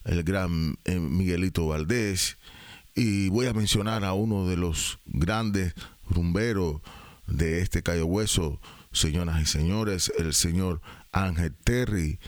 el 0.06 0.24
gran 0.24 0.78
eh, 0.86 1.00
Miguelito 1.00 1.68
Valdés. 1.68 2.38
Y 2.96 3.30
voy 3.30 3.48
a 3.48 3.54
mencionar 3.54 4.04
a 4.04 4.14
uno 4.14 4.48
de 4.48 4.58
los 4.58 5.00
grandes 5.06 5.74
rumberos 6.10 6.82
de 7.28 7.62
este 7.62 7.84
Cayo 7.84 8.08
Hueso, 8.08 8.60
señoras 8.92 9.42
y 9.42 9.46
señores, 9.46 10.12
el 10.18 10.34
señor 10.34 10.82
Ángel 11.12 11.54
Terry, 11.64 12.20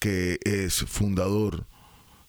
que 0.00 0.38
es 0.44 0.84
fundador 0.86 1.66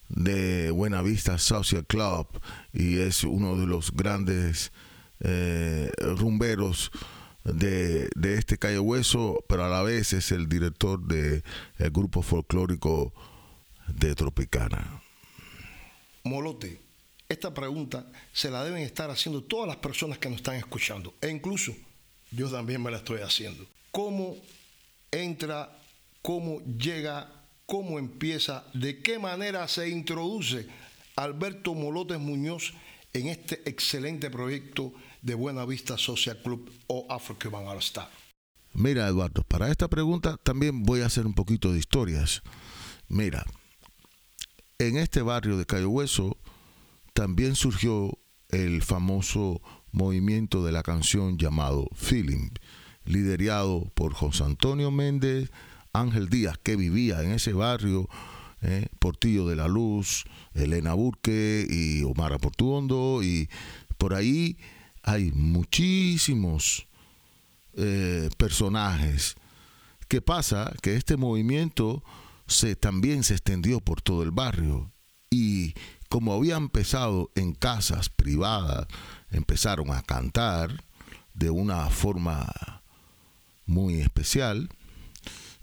de 0.08 0.70
Buenavista 0.70 1.38
Social 1.38 1.84
Club 1.86 2.28
y 2.72 2.98
es 2.98 3.24
uno 3.24 3.56
de 3.56 3.66
los 3.66 3.92
grandes 3.92 4.72
eh, 5.20 5.90
rumberos 5.98 6.92
de, 7.44 8.08
este 8.22 8.58
Calle 8.58 8.78
Hueso, 8.78 9.44
pero 9.48 9.64
a 9.64 9.68
la 9.68 9.82
vez 9.82 10.12
es 10.12 10.32
el 10.32 10.48
director 10.48 11.00
del 11.00 11.42
grupo 11.90 12.22
folclórico 12.22 13.12
de 13.88 14.14
Tropicana. 14.14 15.02
Molote, 16.24 16.80
esta 17.28 17.52
pregunta 17.52 18.06
se 18.32 18.50
la 18.50 18.64
deben 18.64 18.82
estar 18.82 19.10
haciendo 19.10 19.42
todas 19.42 19.68
las 19.68 19.76
personas 19.76 20.18
que 20.18 20.28
nos 20.28 20.38
están 20.38 20.56
escuchando, 20.56 21.14
e 21.20 21.28
incluso 21.28 21.74
yo 22.30 22.50
también 22.50 22.82
me 22.82 22.90
la 22.90 22.98
estoy 22.98 23.20
haciendo. 23.20 23.66
¿Cómo 23.90 24.36
entra, 25.10 25.70
cómo 26.22 26.60
llega 26.62 27.44
cómo 27.66 27.98
empieza, 27.98 28.64
de 28.74 29.00
qué 29.00 29.18
manera 29.18 29.66
se 29.68 29.88
introduce 29.88 30.66
Alberto 31.16 31.74
Molotes 31.74 32.18
Muñoz 32.18 32.74
en 33.12 33.28
este 33.28 33.62
excelente 33.68 34.30
proyecto 34.30 34.92
de 35.24 35.34
Buena 35.34 35.64
Vista 35.64 35.96
Social 35.96 36.38
Club 36.42 36.70
o 36.86 37.06
Afro-Cuban 37.08 37.66
All 37.66 37.78
Star. 37.78 38.10
Mira, 38.74 39.08
Eduardo, 39.08 39.42
para 39.42 39.70
esta 39.70 39.88
pregunta 39.88 40.36
también 40.36 40.82
voy 40.82 41.00
a 41.00 41.06
hacer 41.06 41.26
un 41.26 41.34
poquito 41.34 41.72
de 41.72 41.78
historias. 41.78 42.42
Mira, 43.08 43.44
en 44.78 44.98
este 44.98 45.22
barrio 45.22 45.56
de 45.56 45.64
Cayo 45.64 45.88
Hueso 45.88 46.36
también 47.14 47.56
surgió 47.56 48.18
el 48.50 48.82
famoso 48.82 49.62
movimiento 49.92 50.64
de 50.64 50.72
la 50.72 50.82
canción 50.82 51.38
llamado 51.38 51.86
Feeling, 51.94 52.50
liderado 53.04 53.90
por 53.94 54.12
José 54.12 54.44
Antonio 54.44 54.90
Méndez, 54.90 55.50
Ángel 55.92 56.28
Díaz, 56.28 56.58
que 56.62 56.76
vivía 56.76 57.22
en 57.22 57.32
ese 57.32 57.52
barrio, 57.52 58.08
eh, 58.60 58.88
Portillo 58.98 59.46
de 59.46 59.56
la 59.56 59.68
Luz, 59.68 60.24
Elena 60.52 60.92
Burque 60.94 61.66
y 61.68 62.02
Omar 62.02 62.38
Portuondo, 62.40 63.22
y 63.22 63.48
por 63.96 64.14
ahí 64.14 64.58
hay 65.04 65.30
muchísimos 65.30 66.88
eh, 67.74 68.28
personajes. 68.36 69.36
¿Qué 70.08 70.20
pasa? 70.20 70.74
Que 70.82 70.96
este 70.96 71.16
movimiento 71.16 72.02
se, 72.48 72.74
también 72.74 73.22
se 73.22 73.34
extendió 73.34 73.80
por 73.80 74.02
todo 74.02 74.24
el 74.24 74.32
barrio 74.32 74.90
y 75.30 75.74
como 76.08 76.34
había 76.34 76.56
empezado 76.56 77.30
en 77.36 77.54
casas 77.54 78.08
privadas, 78.08 78.88
empezaron 79.30 79.92
a 79.92 80.02
cantar 80.02 80.84
de 81.32 81.50
una 81.50 81.88
forma 81.90 82.82
muy 83.66 84.00
especial 84.00 84.68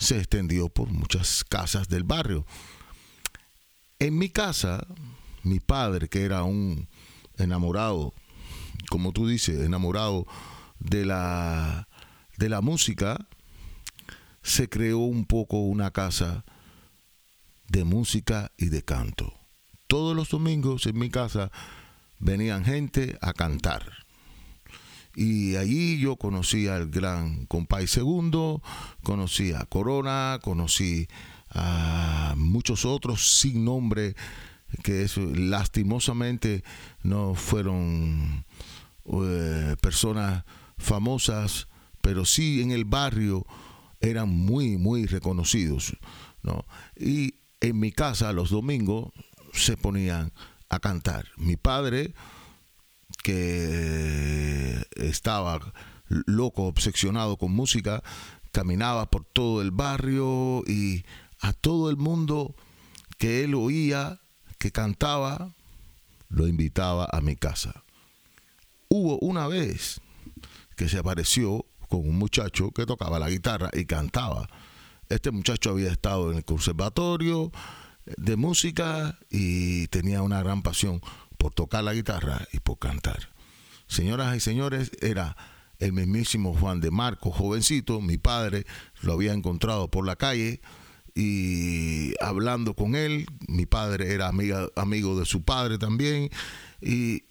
se 0.02 0.18
extendió 0.18 0.68
por 0.68 0.90
muchas 0.90 1.44
casas 1.44 1.88
del 1.88 2.04
barrio. 2.04 2.44
En 4.00 4.18
mi 4.18 4.30
casa, 4.30 4.88
mi 5.44 5.60
padre, 5.60 6.10
que 6.10 6.24
era 6.24 6.42
un 6.42 6.88
enamorado, 7.38 8.12
como 8.90 9.12
tú 9.12 9.28
dices, 9.28 9.60
enamorado 9.62 10.26
de 10.80 11.06
la, 11.06 11.88
de 12.38 12.50
la 12.50 12.62
música, 12.62 13.28
se 14.44 14.70
creó 14.70 15.00
un 15.00 15.26
poco 15.26 15.60
una 15.60 15.92
casa 15.92 16.44
de 17.68 17.84
música 17.84 18.52
y 18.58 18.68
de 18.68 18.84
canto. 18.84 19.34
Todos 19.88 20.16
los 20.16 20.30
domingos 20.30 20.86
en 20.86 20.98
mi 20.98 21.10
casa 21.10 21.52
venían 22.20 22.66
gente 22.66 23.18
a 23.22 23.34
cantar. 23.34 23.84
Y 25.16 25.58
allí 25.58 26.00
yo 26.00 26.16
conocí 26.16 26.68
al 26.68 26.90
gran 26.90 27.46
Compay 27.46 27.88
Segundo, 27.88 28.62
conocí 29.04 29.52
a 29.52 29.66
Corona, 29.66 30.40
conocí 30.42 31.08
a 31.50 32.34
muchos 32.38 32.86
otros 32.86 33.40
sin 33.40 33.66
nombre 33.66 34.16
que 34.84 35.08
lastimosamente 35.36 36.64
no 37.04 37.36
fueron 37.36 38.46
eh, 39.06 39.76
personas 39.82 40.44
famosas, 40.78 41.68
pero 42.02 42.26
sí 42.26 42.62
en 42.62 42.72
el 42.72 42.86
barrio 42.86 43.46
eran 44.00 44.30
muy, 44.30 44.78
muy 44.78 45.06
reconocidos. 45.06 45.96
¿no? 46.44 46.66
Y 46.96 47.36
en 47.60 47.80
mi 47.80 47.92
casa 47.92 48.34
los 48.34 48.50
domingos 48.50 49.12
se 49.54 49.78
ponían 49.78 50.32
a 50.70 50.80
cantar. 50.80 51.28
Mi 51.38 51.56
padre, 51.56 52.14
que 53.24 54.86
estaba 54.96 55.60
loco, 56.08 56.64
obsesionado 56.64 57.38
con 57.38 57.52
música, 57.52 58.04
caminaba 58.52 59.10
por 59.10 59.26
todo 59.26 59.62
el 59.62 59.72
barrio 59.72 60.64
y 60.68 61.06
a 61.40 61.54
todo 61.54 61.90
el 61.90 61.98
mundo 61.98 62.56
que 63.18 63.44
él 63.44 63.56
oía, 63.56 64.20
que 64.62 64.72
cantaba, 64.72 65.56
lo 66.30 66.48
invitaba 66.48 67.10
a 67.12 67.20
mi 67.20 67.36
casa. 67.36 67.84
Hubo 68.90 69.18
una 69.18 69.48
vez 69.48 70.00
que 70.76 70.88
se 70.88 71.00
apareció 71.00 71.66
con 71.90 72.02
un 72.08 72.20
muchacho 72.20 72.70
que 72.70 72.86
tocaba 72.86 73.18
la 73.18 73.32
guitarra 73.32 73.72
y 73.74 73.86
cantaba. 73.86 74.48
Este 75.10 75.32
muchacho 75.32 75.72
había 75.72 75.92
estado 75.92 76.32
en 76.32 76.38
el 76.38 76.46
conservatorio 76.46 77.52
de 78.06 78.36
música 78.36 79.18
y 79.32 79.88
tenía 79.88 80.22
una 80.22 80.44
gran 80.44 80.62
pasión 80.62 81.02
por 81.40 81.56
tocar 81.56 81.84
la 81.84 81.96
guitarra 81.96 82.48
y 82.54 82.60
por 82.60 82.78
cantar. 82.78 83.30
Señoras 83.88 84.38
y 84.38 84.42
señores, 84.42 84.92
era 85.02 85.36
el 85.80 85.92
mismísimo 85.92 86.54
Juan 86.54 86.82
de 86.82 86.92
Marco, 86.92 87.32
jovencito, 87.32 88.00
mi 88.00 88.20
padre 88.20 88.68
lo 89.02 89.14
había 89.14 89.34
encontrado 89.34 89.88
por 89.90 90.06
la 90.06 90.18
calle 90.18 90.62
y 91.16 92.14
hablando 92.22 92.74
con 92.76 92.96
él, 92.96 93.26
mi 93.48 93.66
padre 93.66 94.14
era 94.14 94.28
amiga, 94.28 94.68
amigo 94.76 95.20
de 95.20 95.26
su 95.26 95.44
padre 95.44 95.78
también. 95.78 96.30
Y 96.82 97.24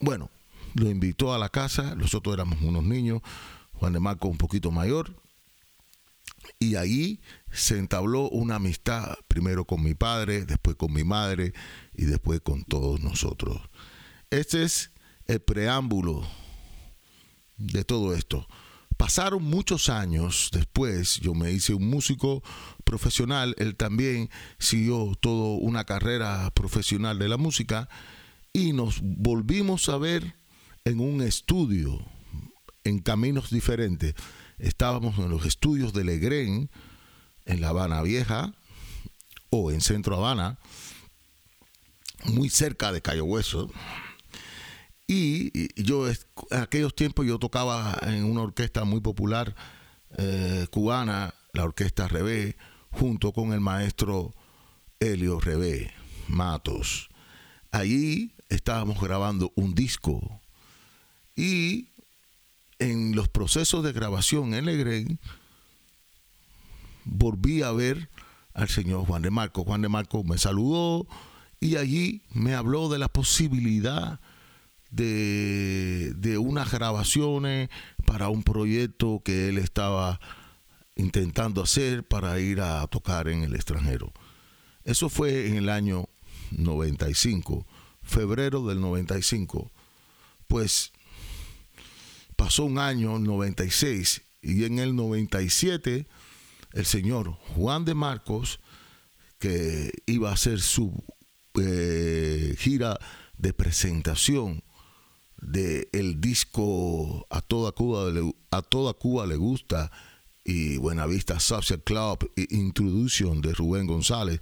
bueno, 0.00 0.30
lo 0.74 0.90
invitó 0.90 1.32
a 1.32 1.38
la 1.38 1.48
casa, 1.48 1.94
nosotros 1.94 2.34
éramos 2.34 2.60
unos 2.62 2.84
niños, 2.84 3.22
Juan 3.74 3.92
de 3.92 4.00
Marco 4.00 4.28
un 4.28 4.38
poquito 4.38 4.70
mayor, 4.70 5.14
y 6.58 6.76
ahí 6.76 7.20
se 7.52 7.78
entabló 7.78 8.28
una 8.30 8.56
amistad, 8.56 9.16
primero 9.28 9.64
con 9.64 9.82
mi 9.82 9.94
padre, 9.94 10.44
después 10.44 10.76
con 10.76 10.92
mi 10.92 11.04
madre 11.04 11.52
y 11.94 12.04
después 12.04 12.40
con 12.40 12.64
todos 12.64 13.00
nosotros. 13.00 13.60
Este 14.30 14.62
es 14.62 14.90
el 15.26 15.40
preámbulo 15.40 16.26
de 17.56 17.84
todo 17.84 18.14
esto. 18.14 18.46
Pasaron 18.96 19.42
muchos 19.42 19.88
años 19.88 20.50
después, 20.52 21.20
yo 21.20 21.34
me 21.34 21.50
hice 21.50 21.74
un 21.74 21.88
músico 21.88 22.42
profesional, 22.84 23.54
él 23.58 23.76
también 23.76 24.30
siguió 24.58 25.14
toda 25.20 25.58
una 25.60 25.84
carrera 25.84 26.50
profesional 26.54 27.18
de 27.18 27.28
la 27.28 27.36
música 27.36 27.88
y 28.52 28.72
nos 28.72 29.00
volvimos 29.02 29.88
a 29.88 29.98
ver 29.98 30.36
en 30.84 31.00
un 31.00 31.22
estudio, 31.22 32.04
en 32.84 33.00
caminos 33.00 33.50
diferentes. 33.50 34.14
Estábamos 34.58 35.18
en 35.18 35.28
los 35.28 35.44
estudios 35.44 35.92
de 35.92 36.04
Legren, 36.04 36.70
en 37.46 37.60
La 37.60 37.70
Habana 37.70 38.02
Vieja, 38.02 38.54
o 39.50 39.70
en 39.70 39.80
Centro 39.80 40.16
Habana, 40.16 40.58
muy 42.24 42.48
cerca 42.48 42.92
de 42.92 43.02
Cayo 43.02 43.24
Hueso, 43.24 43.70
y 45.06 45.82
yo, 45.82 46.08
en 46.08 46.16
aquellos 46.50 46.94
tiempos, 46.94 47.26
yo 47.26 47.38
tocaba 47.38 47.98
en 48.02 48.24
una 48.24 48.42
orquesta 48.42 48.84
muy 48.84 49.00
popular 49.00 49.54
eh, 50.16 50.66
cubana, 50.70 51.34
la 51.52 51.64
Orquesta 51.64 52.08
Rebé, 52.08 52.56
junto 52.90 53.32
con 53.32 53.52
el 53.52 53.60
maestro 53.60 54.32
Helio 55.00 55.40
Rebé 55.40 55.92
Matos. 56.28 57.08
Allí 57.70 58.32
estábamos 58.48 59.00
grabando 59.00 59.52
un 59.56 59.74
disco 59.74 60.40
y 61.34 61.88
en 62.78 63.16
los 63.16 63.28
procesos 63.28 63.82
de 63.82 63.92
grabación 63.92 64.54
en 64.54 64.66
Legren 64.66 65.18
volví 67.04 67.62
a 67.62 67.72
ver 67.72 68.08
al 68.52 68.68
señor 68.68 69.06
Juan 69.06 69.22
de 69.22 69.30
Marco. 69.30 69.64
Juan 69.64 69.82
de 69.82 69.88
Marco 69.88 70.22
me 70.22 70.38
saludó 70.38 71.06
y 71.58 71.76
allí 71.76 72.22
me 72.32 72.54
habló 72.54 72.88
de 72.88 72.98
la 72.98 73.08
posibilidad 73.08 74.20
de, 74.94 76.38
unas 76.38 76.70
grabaciones 76.70 77.68
para 78.06 78.28
un 78.28 78.42
proyecto 78.42 79.22
que 79.24 79.48
él 79.48 79.58
estaba 79.58 80.20
intentando 80.96 81.62
hacer 81.62 82.06
para 82.06 82.38
ir 82.38 82.60
a 82.60 82.86
tocar 82.86 83.28
en 83.28 83.42
el 83.42 83.54
extranjero. 83.54 84.12
Eso 84.84 85.08
fue 85.08 85.48
en 85.48 85.56
el 85.56 85.68
año 85.68 86.08
95, 86.52 87.66
febrero 88.02 88.66
del 88.66 88.80
95. 88.80 89.70
Pues 90.46 90.92
pasó 92.36 92.64
un 92.64 92.78
año, 92.78 93.18
96, 93.18 94.22
y 94.42 94.64
en 94.64 94.78
el 94.78 94.94
97 94.94 96.06
el 96.72 96.86
señor 96.86 97.30
Juan 97.54 97.84
de 97.84 97.94
Marcos, 97.94 98.60
que 99.38 99.90
iba 100.06 100.30
a 100.30 100.34
hacer 100.34 100.60
su 100.60 101.04
eh, 101.60 102.54
gira 102.58 102.98
de 103.36 103.52
presentación 103.52 104.62
de 105.40 105.88
el 105.92 106.20
disco 106.20 107.26
A 107.30 107.40
toda 107.40 107.72
Cuba 107.72 108.10
le, 108.10 108.34
a 108.50 108.62
toda 108.62 108.94
Cuba 108.94 109.26
le 109.26 109.36
gusta 109.36 109.90
y 110.44 110.76
Buenavista 110.76 111.40
Social 111.40 111.82
Club 111.82 112.30
Introduction 112.36 113.40
de 113.40 113.52
Rubén 113.54 113.86
González. 113.86 114.40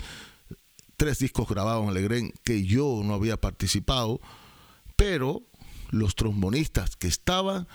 Tres 0.96 1.18
discos 1.18 1.48
grabados 1.48 1.86
en 1.86 1.94
Legren 1.94 2.32
que 2.44 2.64
yo 2.64 3.02
no 3.04 3.14
había 3.14 3.40
participado, 3.40 4.20
pero 4.96 5.42
los 5.90 6.14
trombonistas 6.14 6.96
que 6.96 7.06
estaban, 7.06 7.68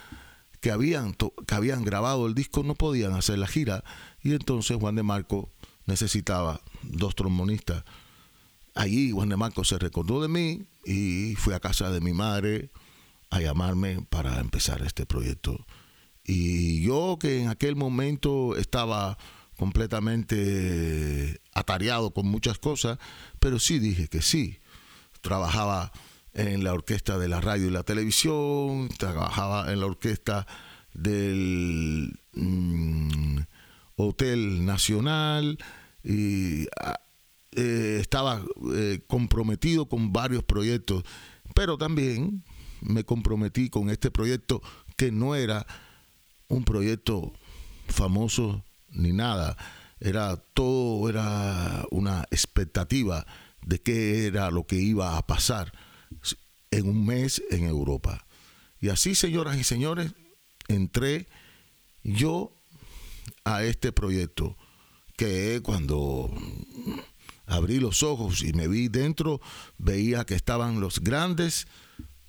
que 0.60 0.72
habían, 0.72 1.14
que 1.14 1.56
habían 1.56 1.84
grabado 1.84 2.28
el 2.28 2.36
disco, 2.36 2.64
no 2.64 2.76
podían 2.76 3.14
hacer 3.14 3.40
la 3.40 3.48
gira. 3.48 3.84
Y 4.22 4.34
entonces 4.34 4.78
Juan 4.78 4.96
de 4.96 5.04
Marco 5.04 5.52
necesitaba 5.86 6.62
dos 6.84 7.16
trombonistas. 7.16 7.84
Allí 8.76 9.12
Juan 9.12 9.30
de 9.30 9.38
Marco 9.38 9.64
se 9.64 9.80
recordó 9.80 10.22
de 10.22 10.28
mí 10.28 10.68
y 10.86 11.36
fui 11.36 11.54
a 11.54 11.60
casa 11.60 11.90
de 11.92 12.02
mi 12.02 12.14
madre 12.14 12.72
a 13.30 13.42
llamarme 13.42 14.06
para 14.10 14.40
empezar 14.40 14.82
este 14.82 15.06
proyecto. 15.06 15.66
Y 16.24 16.82
yo 16.82 17.18
que 17.20 17.42
en 17.42 17.50
aquel 17.50 17.76
momento 17.76 18.56
estaba 18.58 19.18
completamente 19.58 21.40
atareado 21.54 22.12
con 22.12 22.28
muchas 22.28 22.60
cosas, 22.60 23.00
pero 23.40 23.60
sí 23.60 23.80
dije 23.80 24.08
que 24.08 24.22
sí. 24.22 24.60
Trabajaba 25.22 25.92
en 26.34 26.64
la 26.64 26.74
orquesta 26.74 27.18
de 27.18 27.28
la 27.28 27.42
radio 27.42 27.68
y 27.68 27.72
la 27.72 27.84
televisión, 27.84 28.90
trabajaba 28.98 29.72
en 29.72 29.80
la 29.80 29.88
orquesta 29.88 30.46
del 30.94 32.20
mm, 32.34 33.40
Hotel 33.96 34.66
Nacional 34.66 35.58
y 36.04 36.68
ah, 36.80 37.00
eh, 37.54 37.98
estaba 38.00 38.44
eh, 38.76 39.00
comprometido 39.08 39.88
con 39.88 40.14
varios 40.14 40.44
proyectos, 40.44 41.04
pero 41.56 41.78
también 41.78 42.44
me 42.82 43.04
comprometí 43.04 43.70
con 43.70 43.90
este 43.90 44.12
proyecto 44.12 44.62
que 44.96 45.12
no 45.12 45.36
era 45.36 45.66
un 46.48 46.64
proyecto 46.64 47.34
famoso 47.88 48.64
ni 48.90 49.12
nada, 49.12 49.58
era 50.00 50.38
todo 50.38 51.10
era 51.10 51.86
una 51.92 52.26
expectativa 52.32 53.26
de 53.66 53.82
qué 53.82 54.28
era 54.28 54.52
lo 54.52 54.66
que 54.66 54.76
iba 54.76 55.18
a 55.18 55.28
pasar 55.28 55.74
en 56.72 56.90
un 56.90 57.06
mes 57.06 57.42
en 57.50 57.66
Europa. 57.66 58.26
Y 58.80 58.90
así, 58.90 59.16
señoras 59.16 59.58
y 59.58 59.64
señores, 59.64 60.14
entré 60.68 61.28
yo 62.04 62.54
a 63.44 63.64
este 63.64 63.92
proyecto 63.92 64.56
que 65.16 65.62
cuando 65.64 66.32
abrí 67.48 67.80
los 67.80 68.04
ojos 68.04 68.44
y 68.44 68.54
me 68.54 68.68
vi 68.68 68.88
dentro, 68.88 69.42
veía 69.78 70.26
que 70.26 70.36
estaban 70.36 70.80
los 70.80 71.00
grandes 71.00 71.68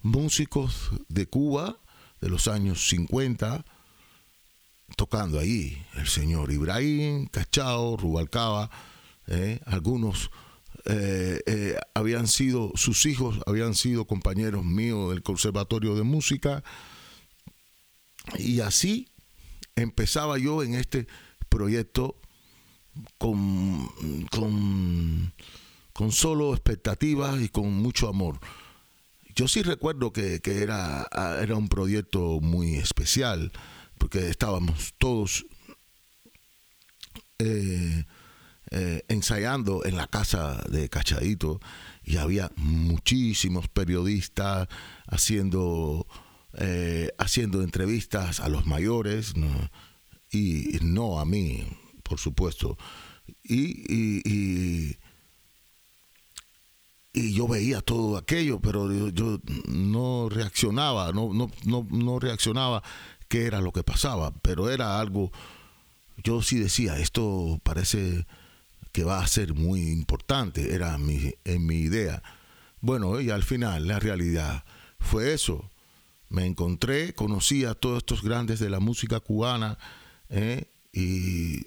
músicos 0.03 0.91
de 1.09 1.27
Cuba 1.27 1.79
de 2.21 2.29
los 2.29 2.49
años 2.49 2.89
50 2.89 3.65
tocando 4.97 5.39
ahí. 5.39 5.85
El 5.95 6.07
señor 6.07 6.53
Ibrahim, 6.53 7.27
Cachao, 7.27 7.97
Rubalcaba, 7.97 8.71
eh, 9.27 9.61
algunos 9.67 10.31
eh, 10.87 11.41
eh, 11.47 11.77
habían 11.95 12.27
sido, 12.27 12.73
sus 12.75 13.05
hijos 13.07 13.39
habían 13.47 13.75
sido 13.75 14.07
compañeros 14.07 14.65
míos 14.65 15.11
del 15.11 15.23
Conservatorio 15.23 15.95
de 15.95 16.03
Música. 16.03 16.63
Y 18.39 18.61
así 18.61 19.09
empezaba 19.77 20.39
yo 20.39 20.63
en 20.63 20.75
este 20.75 21.07
proyecto 21.49 22.21
con, 23.17 23.89
con, 24.31 25.33
con 25.93 26.13
solo 26.13 26.53
expectativas 26.53 27.41
y 27.41 27.49
con 27.49 27.73
mucho 27.73 28.09
amor. 28.09 28.41
Yo 29.38 29.46
sí 29.46 29.62
recuerdo 29.62 30.12
que, 30.12 30.40
era, 30.44 31.07
ah, 31.12 31.38
era 31.40 31.55
un 31.55 31.68
proyecto 31.68 32.40
muy 32.40 32.74
especial, 32.74 33.53
porque 33.96 34.31
estábamos 34.31 34.94
todos 34.98 35.46
eh, 37.38 38.05
eh, 38.72 39.05
ensayando 39.07 39.85
en 39.85 39.96
la 39.96 40.09
casa 40.09 40.61
de 40.68 40.88
Cachadito 40.88 41.61
y 42.03 42.16
había 42.16 42.51
muchísimos 42.57 43.68
periodistas 43.68 44.66
haciendo, 45.07 46.09
eh, 46.55 47.12
haciendo 47.16 47.62
entrevistas 47.62 48.40
a 48.40 48.48
los 48.48 48.66
mayores. 48.66 49.35
y 50.33 50.79
no 50.83 51.20
a 51.20 51.24
mí, 51.24 51.64
por 52.03 52.18
supuesto. 52.18 52.77
Y, 53.44 54.96
yo 57.33 57.49
veía 57.49 57.81
todo 57.81 58.17
aquello, 58.17 58.61
pero 58.61 59.09
yo, 59.11 59.41
no 59.67 60.29
reaccionaba, 60.29 61.13
no, 61.13 61.33
no, 61.33 61.51
no, 61.65 61.87
no 61.91 62.19
reaccionaba 62.19 62.83
qué 63.29 63.47
era 63.47 63.61
lo 63.61 63.73
que 63.73 63.83
pasaba, 63.83 64.33
pero 64.43 64.71
era 64.71 65.01
algo, 65.01 65.31
yo 66.23 66.43
sí 66.43 66.59
decía, 66.59 66.99
esto 66.99 67.61
parece 67.63 68.27
que 68.93 69.05
va 69.05 69.21
a 69.21 69.27
ser 69.27 69.55
muy 69.55 69.91
importante, 69.91 70.75
era 70.75 70.99
mi, 70.99 71.35
en 71.45 71.67
mi 71.67 71.77
idea. 71.77 72.23
Bueno, 72.81 73.21
y 73.21 73.31
al 73.31 73.43
final 73.43 73.87
la 73.87 73.99
realidad 73.99 74.65
fue 74.99 75.33
eso. 75.33 75.71
Me 76.29 76.47
encontré, 76.47 77.15
conocí 77.15 77.65
a 77.65 77.75
todos 77.75 77.99
estos 77.99 78.23
grandes 78.23 78.61
de 78.61 78.71
la 78.71 78.81
música 78.81 79.21
cubana, 79.21 79.79
¿eh? 80.29 80.67
y 80.93 81.67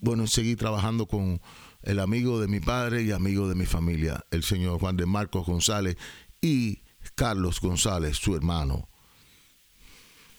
bueno, 0.00 0.26
seguí 0.26 0.56
trabajando 0.56 1.06
con 1.06 1.40
el 1.82 2.00
amigo 2.00 2.40
de 2.40 2.48
mi 2.48 2.60
padre 2.60 3.02
y 3.02 3.12
amigo 3.12 3.48
de 3.48 3.54
mi 3.54 3.66
familia, 3.66 4.24
el 4.30 4.42
señor 4.42 4.80
Juan 4.80 4.96
de 4.96 5.06
Marcos 5.06 5.46
González 5.46 5.96
y 6.40 6.82
Carlos 7.14 7.60
González, 7.60 8.16
su 8.16 8.34
hermano. 8.34 8.88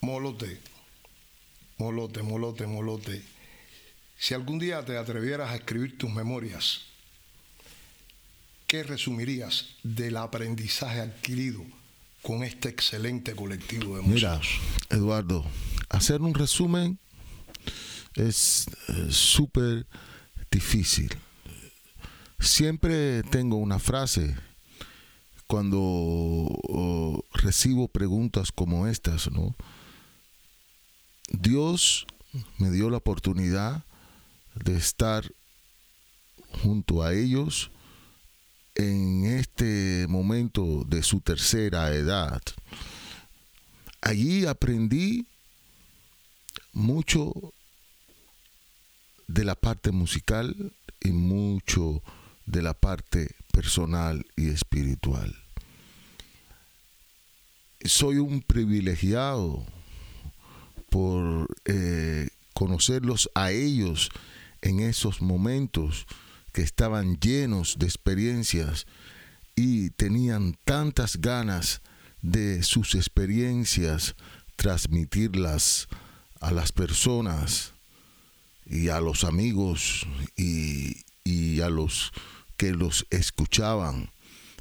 Molote, 0.02 0.60
molote, 1.78 2.24
molote, 2.24 2.68
molote. 2.68 3.24
Si 4.18 4.34
algún 4.34 4.60
día 4.60 4.84
te 4.84 4.98
atrevieras 4.98 5.50
a 5.50 5.56
escribir 5.56 5.98
tus 5.98 6.12
memorias, 6.12 6.82
¿qué 8.68 8.84
resumirías 8.84 9.76
del 9.84 10.18
aprendizaje 10.18 11.00
adquirido 11.00 11.64
con 12.22 12.44
este 12.44 12.70
excelente 12.70 13.36
colectivo 13.36 13.96
de 13.96 14.02
músicos? 14.02 14.50
Mira, 14.90 14.98
Eduardo, 15.02 15.46
hacer 15.90 16.22
un 16.22 16.34
resumen 16.34 17.00
es 18.16 18.68
eh, 18.88 19.08
súper 19.10 19.86
difícil. 20.52 21.16
Siempre 22.40 23.24
tengo 23.24 23.58
una 23.58 23.80
frase 23.80 24.36
cuando 25.48 27.24
recibo 27.34 27.88
preguntas 27.88 28.52
como 28.52 28.88
estas, 28.88 29.30
¿no? 29.32 29.56
Dios 31.32 32.08
me 32.58 32.72
dio 32.72 32.90
la 32.90 32.98
oportunidad 32.98 33.84
de 34.56 34.76
estar 34.78 35.32
junto 36.64 37.04
a 37.04 37.14
ellos 37.14 37.72
en 38.76 39.26
este 39.26 40.06
momento 40.08 40.84
de 40.88 41.04
su 41.04 41.20
tercera 41.22 41.92
edad. 41.92 42.42
Allí 44.02 44.46
aprendí 44.46 45.28
mucho 46.72 47.34
de 49.28 49.44
la 49.44 49.56
parte 49.56 49.92
musical 49.92 50.74
y 51.02 51.10
mucho 51.12 52.02
de 52.50 52.62
la 52.62 52.74
parte 52.74 53.36
personal 53.52 54.26
y 54.36 54.50
espiritual. 54.50 55.36
Soy 57.86 58.18
un 58.18 58.42
privilegiado 58.42 59.66
por 60.90 61.48
eh, 61.66 62.30
conocerlos 62.54 63.30
a 63.36 63.52
ellos 63.52 64.10
en 64.62 64.80
esos 64.80 65.22
momentos 65.22 66.06
que 66.52 66.62
estaban 66.62 67.20
llenos 67.20 67.78
de 67.80 67.86
experiencias 67.86 68.86
y 69.56 69.92
tenían 69.92 70.58
tantas 70.66 71.18
ganas 71.18 71.82
de 72.22 72.64
sus 72.64 72.96
experiencias 72.96 74.16
transmitirlas 74.56 75.88
a 76.42 76.52
las 76.52 76.72
personas 76.72 77.74
y 78.66 78.90
a 78.90 79.00
los 79.00 79.24
amigos 79.24 80.06
y, 80.36 81.06
a 81.62 81.70
los 81.70 82.12
que 82.60 82.74
los 82.74 83.08
escuchaban. 83.10 84.12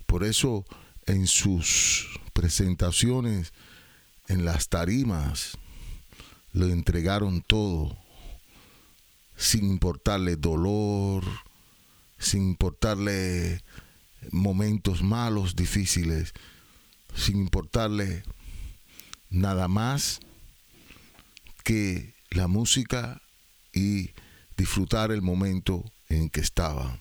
Por 0.06 0.22
eso 0.22 0.64
en 1.06 1.26
sus 1.26 2.20
presentaciones, 2.32 3.52
en 4.28 4.44
las 4.44 4.68
tarimas, 4.68 5.58
lo 6.52 6.66
entregaron 6.66 7.42
todo, 7.42 7.98
sin 9.36 9.64
importarle 9.64 10.36
dolor, 10.36 11.24
sin 12.18 12.50
importarle 12.50 13.64
momentos 14.30 15.02
malos, 15.02 15.56
difíciles, 15.56 16.34
sin 17.16 17.38
importarle 17.38 18.22
nada 19.28 19.66
más 19.66 20.20
que 21.64 22.14
la 22.30 22.46
música 22.46 23.20
y 23.72 24.10
disfrutar 24.56 25.10
el 25.10 25.20
momento 25.20 25.84
en 26.08 26.30
que 26.30 26.40
estaba. 26.40 27.00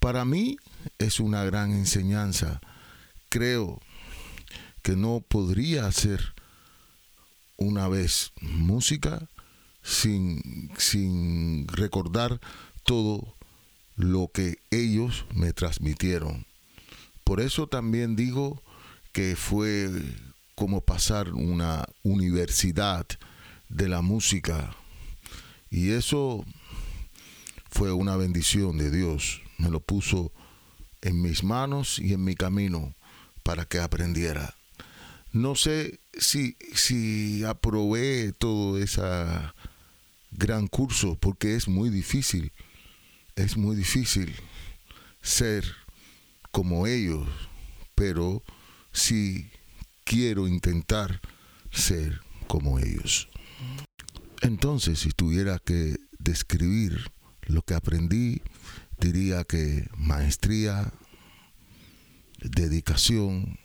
Para 0.00 0.24
mí 0.24 0.56
es 0.98 1.20
una 1.20 1.44
gran 1.44 1.72
enseñanza. 1.72 2.60
Creo 3.28 3.80
que 4.82 4.96
no 4.96 5.20
podría 5.20 5.86
hacer 5.86 6.34
una 7.56 7.88
vez 7.88 8.32
música 8.40 9.28
sin, 9.82 10.70
sin 10.78 11.66
recordar 11.68 12.40
todo 12.84 13.36
lo 13.96 14.30
que 14.32 14.58
ellos 14.70 15.26
me 15.34 15.52
transmitieron. 15.52 16.46
Por 17.24 17.40
eso 17.40 17.66
también 17.66 18.16
digo 18.16 18.62
que 19.12 19.34
fue 19.36 19.90
como 20.54 20.80
pasar 20.80 21.32
una 21.32 21.86
universidad 22.02 23.06
de 23.68 23.88
la 23.88 24.00
música. 24.00 24.74
Y 25.70 25.90
eso 25.90 26.44
fue 27.70 27.92
una 27.92 28.16
bendición 28.16 28.78
de 28.78 28.90
Dios. 28.90 29.42
Me 29.58 29.68
lo 29.70 29.80
puso 29.80 30.32
en 31.02 31.20
mis 31.20 31.44
manos 31.44 31.98
y 31.98 32.14
en 32.14 32.24
mi 32.24 32.34
camino 32.34 32.94
para 33.42 33.64
que 33.64 33.78
aprendiera. 33.78 34.54
No 35.32 35.54
sé 35.54 36.00
si, 36.18 36.56
si 36.74 37.44
aprobé 37.44 38.32
todo 38.32 38.78
ese 38.78 39.02
gran 40.30 40.66
curso 40.66 41.16
porque 41.16 41.54
es 41.54 41.68
muy 41.68 41.90
difícil. 41.90 42.52
Es 43.36 43.56
muy 43.56 43.76
difícil 43.76 44.34
ser 45.22 45.64
como 46.50 46.86
ellos, 46.86 47.28
pero 47.94 48.42
sí 48.92 49.50
quiero 50.04 50.48
intentar 50.48 51.20
ser 51.70 52.20
como 52.46 52.78
ellos. 52.78 53.28
Entonces, 54.40 55.00
si 55.00 55.10
tuviera 55.10 55.58
que 55.58 55.96
describir 56.18 57.10
lo 57.42 57.62
que 57.62 57.74
aprendí, 57.74 58.40
diría 58.98 59.44
que 59.44 59.88
maestría, 59.96 60.92
dedicación 62.38 63.58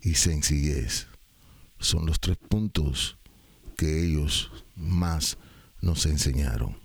y 0.00 0.14
sencillez 0.14 1.06
son 1.78 2.06
los 2.06 2.20
tres 2.20 2.36
puntos 2.36 3.16
que 3.76 4.04
ellos 4.04 4.50
más 4.74 5.38
nos 5.80 6.06
enseñaron. 6.06 6.76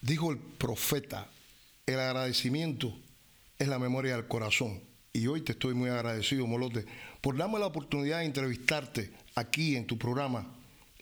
Dijo 0.00 0.32
el 0.32 0.38
profeta, 0.38 1.30
el 1.86 2.00
agradecimiento 2.00 2.96
es 3.58 3.68
la 3.68 3.78
memoria 3.78 4.16
del 4.16 4.28
corazón. 4.28 4.80
Y 5.12 5.28
hoy 5.28 5.40
te 5.40 5.52
estoy 5.52 5.72
muy 5.74 5.88
agradecido, 5.88 6.46
Molote, 6.46 6.84
por 7.20 7.36
darme 7.36 7.58
la 7.58 7.66
oportunidad 7.66 8.18
de 8.18 8.26
entrevistarte 8.26 9.12
aquí 9.34 9.76
en 9.76 9.86
tu 9.86 9.96
programa 9.96 10.46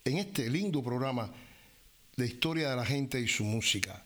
en 0.04 0.18
este 0.18 0.50
lindo 0.50 0.82
programa 0.82 1.30
de 2.16 2.26
historia 2.26 2.70
de 2.70 2.76
la 2.76 2.84
gente 2.84 3.20
y 3.20 3.26
su 3.26 3.42
música. 3.42 4.03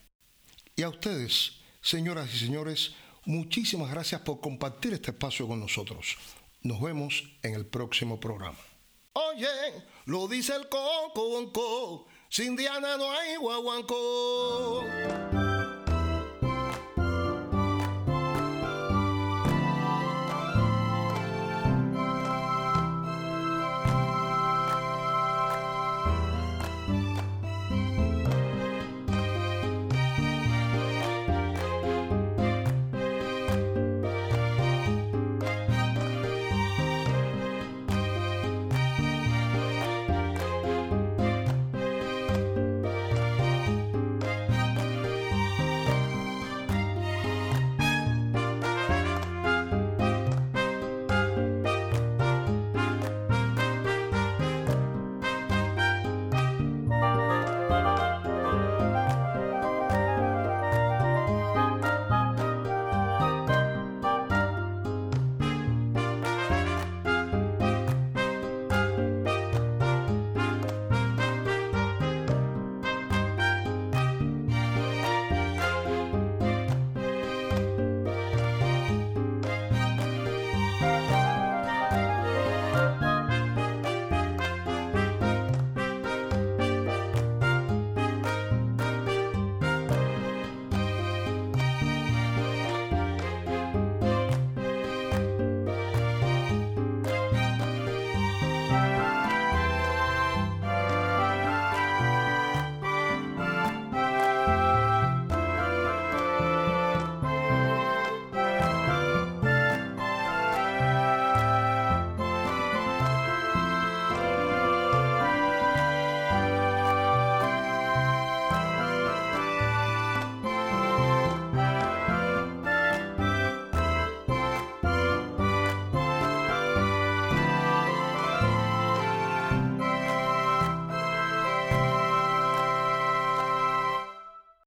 Y 0.79 0.83
a 0.83 0.87
ustedes, 0.87 1.51
señoras 1.81 2.33
y 2.33 2.37
señores, 2.37 2.93
muchísimas 3.25 3.91
gracias 3.91 4.21
por 4.21 4.39
compartir 4.39 4.93
este 4.93 5.11
espacio 5.11 5.45
con 5.45 5.59
nosotros. 5.59 6.15
Nos 6.61 6.79
vemos 6.79 7.21
en 7.43 7.53
el 7.53 7.65
próximo 7.65 8.17
programa. 8.17 8.57
Oye, 9.11 9.45
lo 10.05 10.29
dice 10.29 10.53
el 10.55 10.69
coco. 10.69 12.07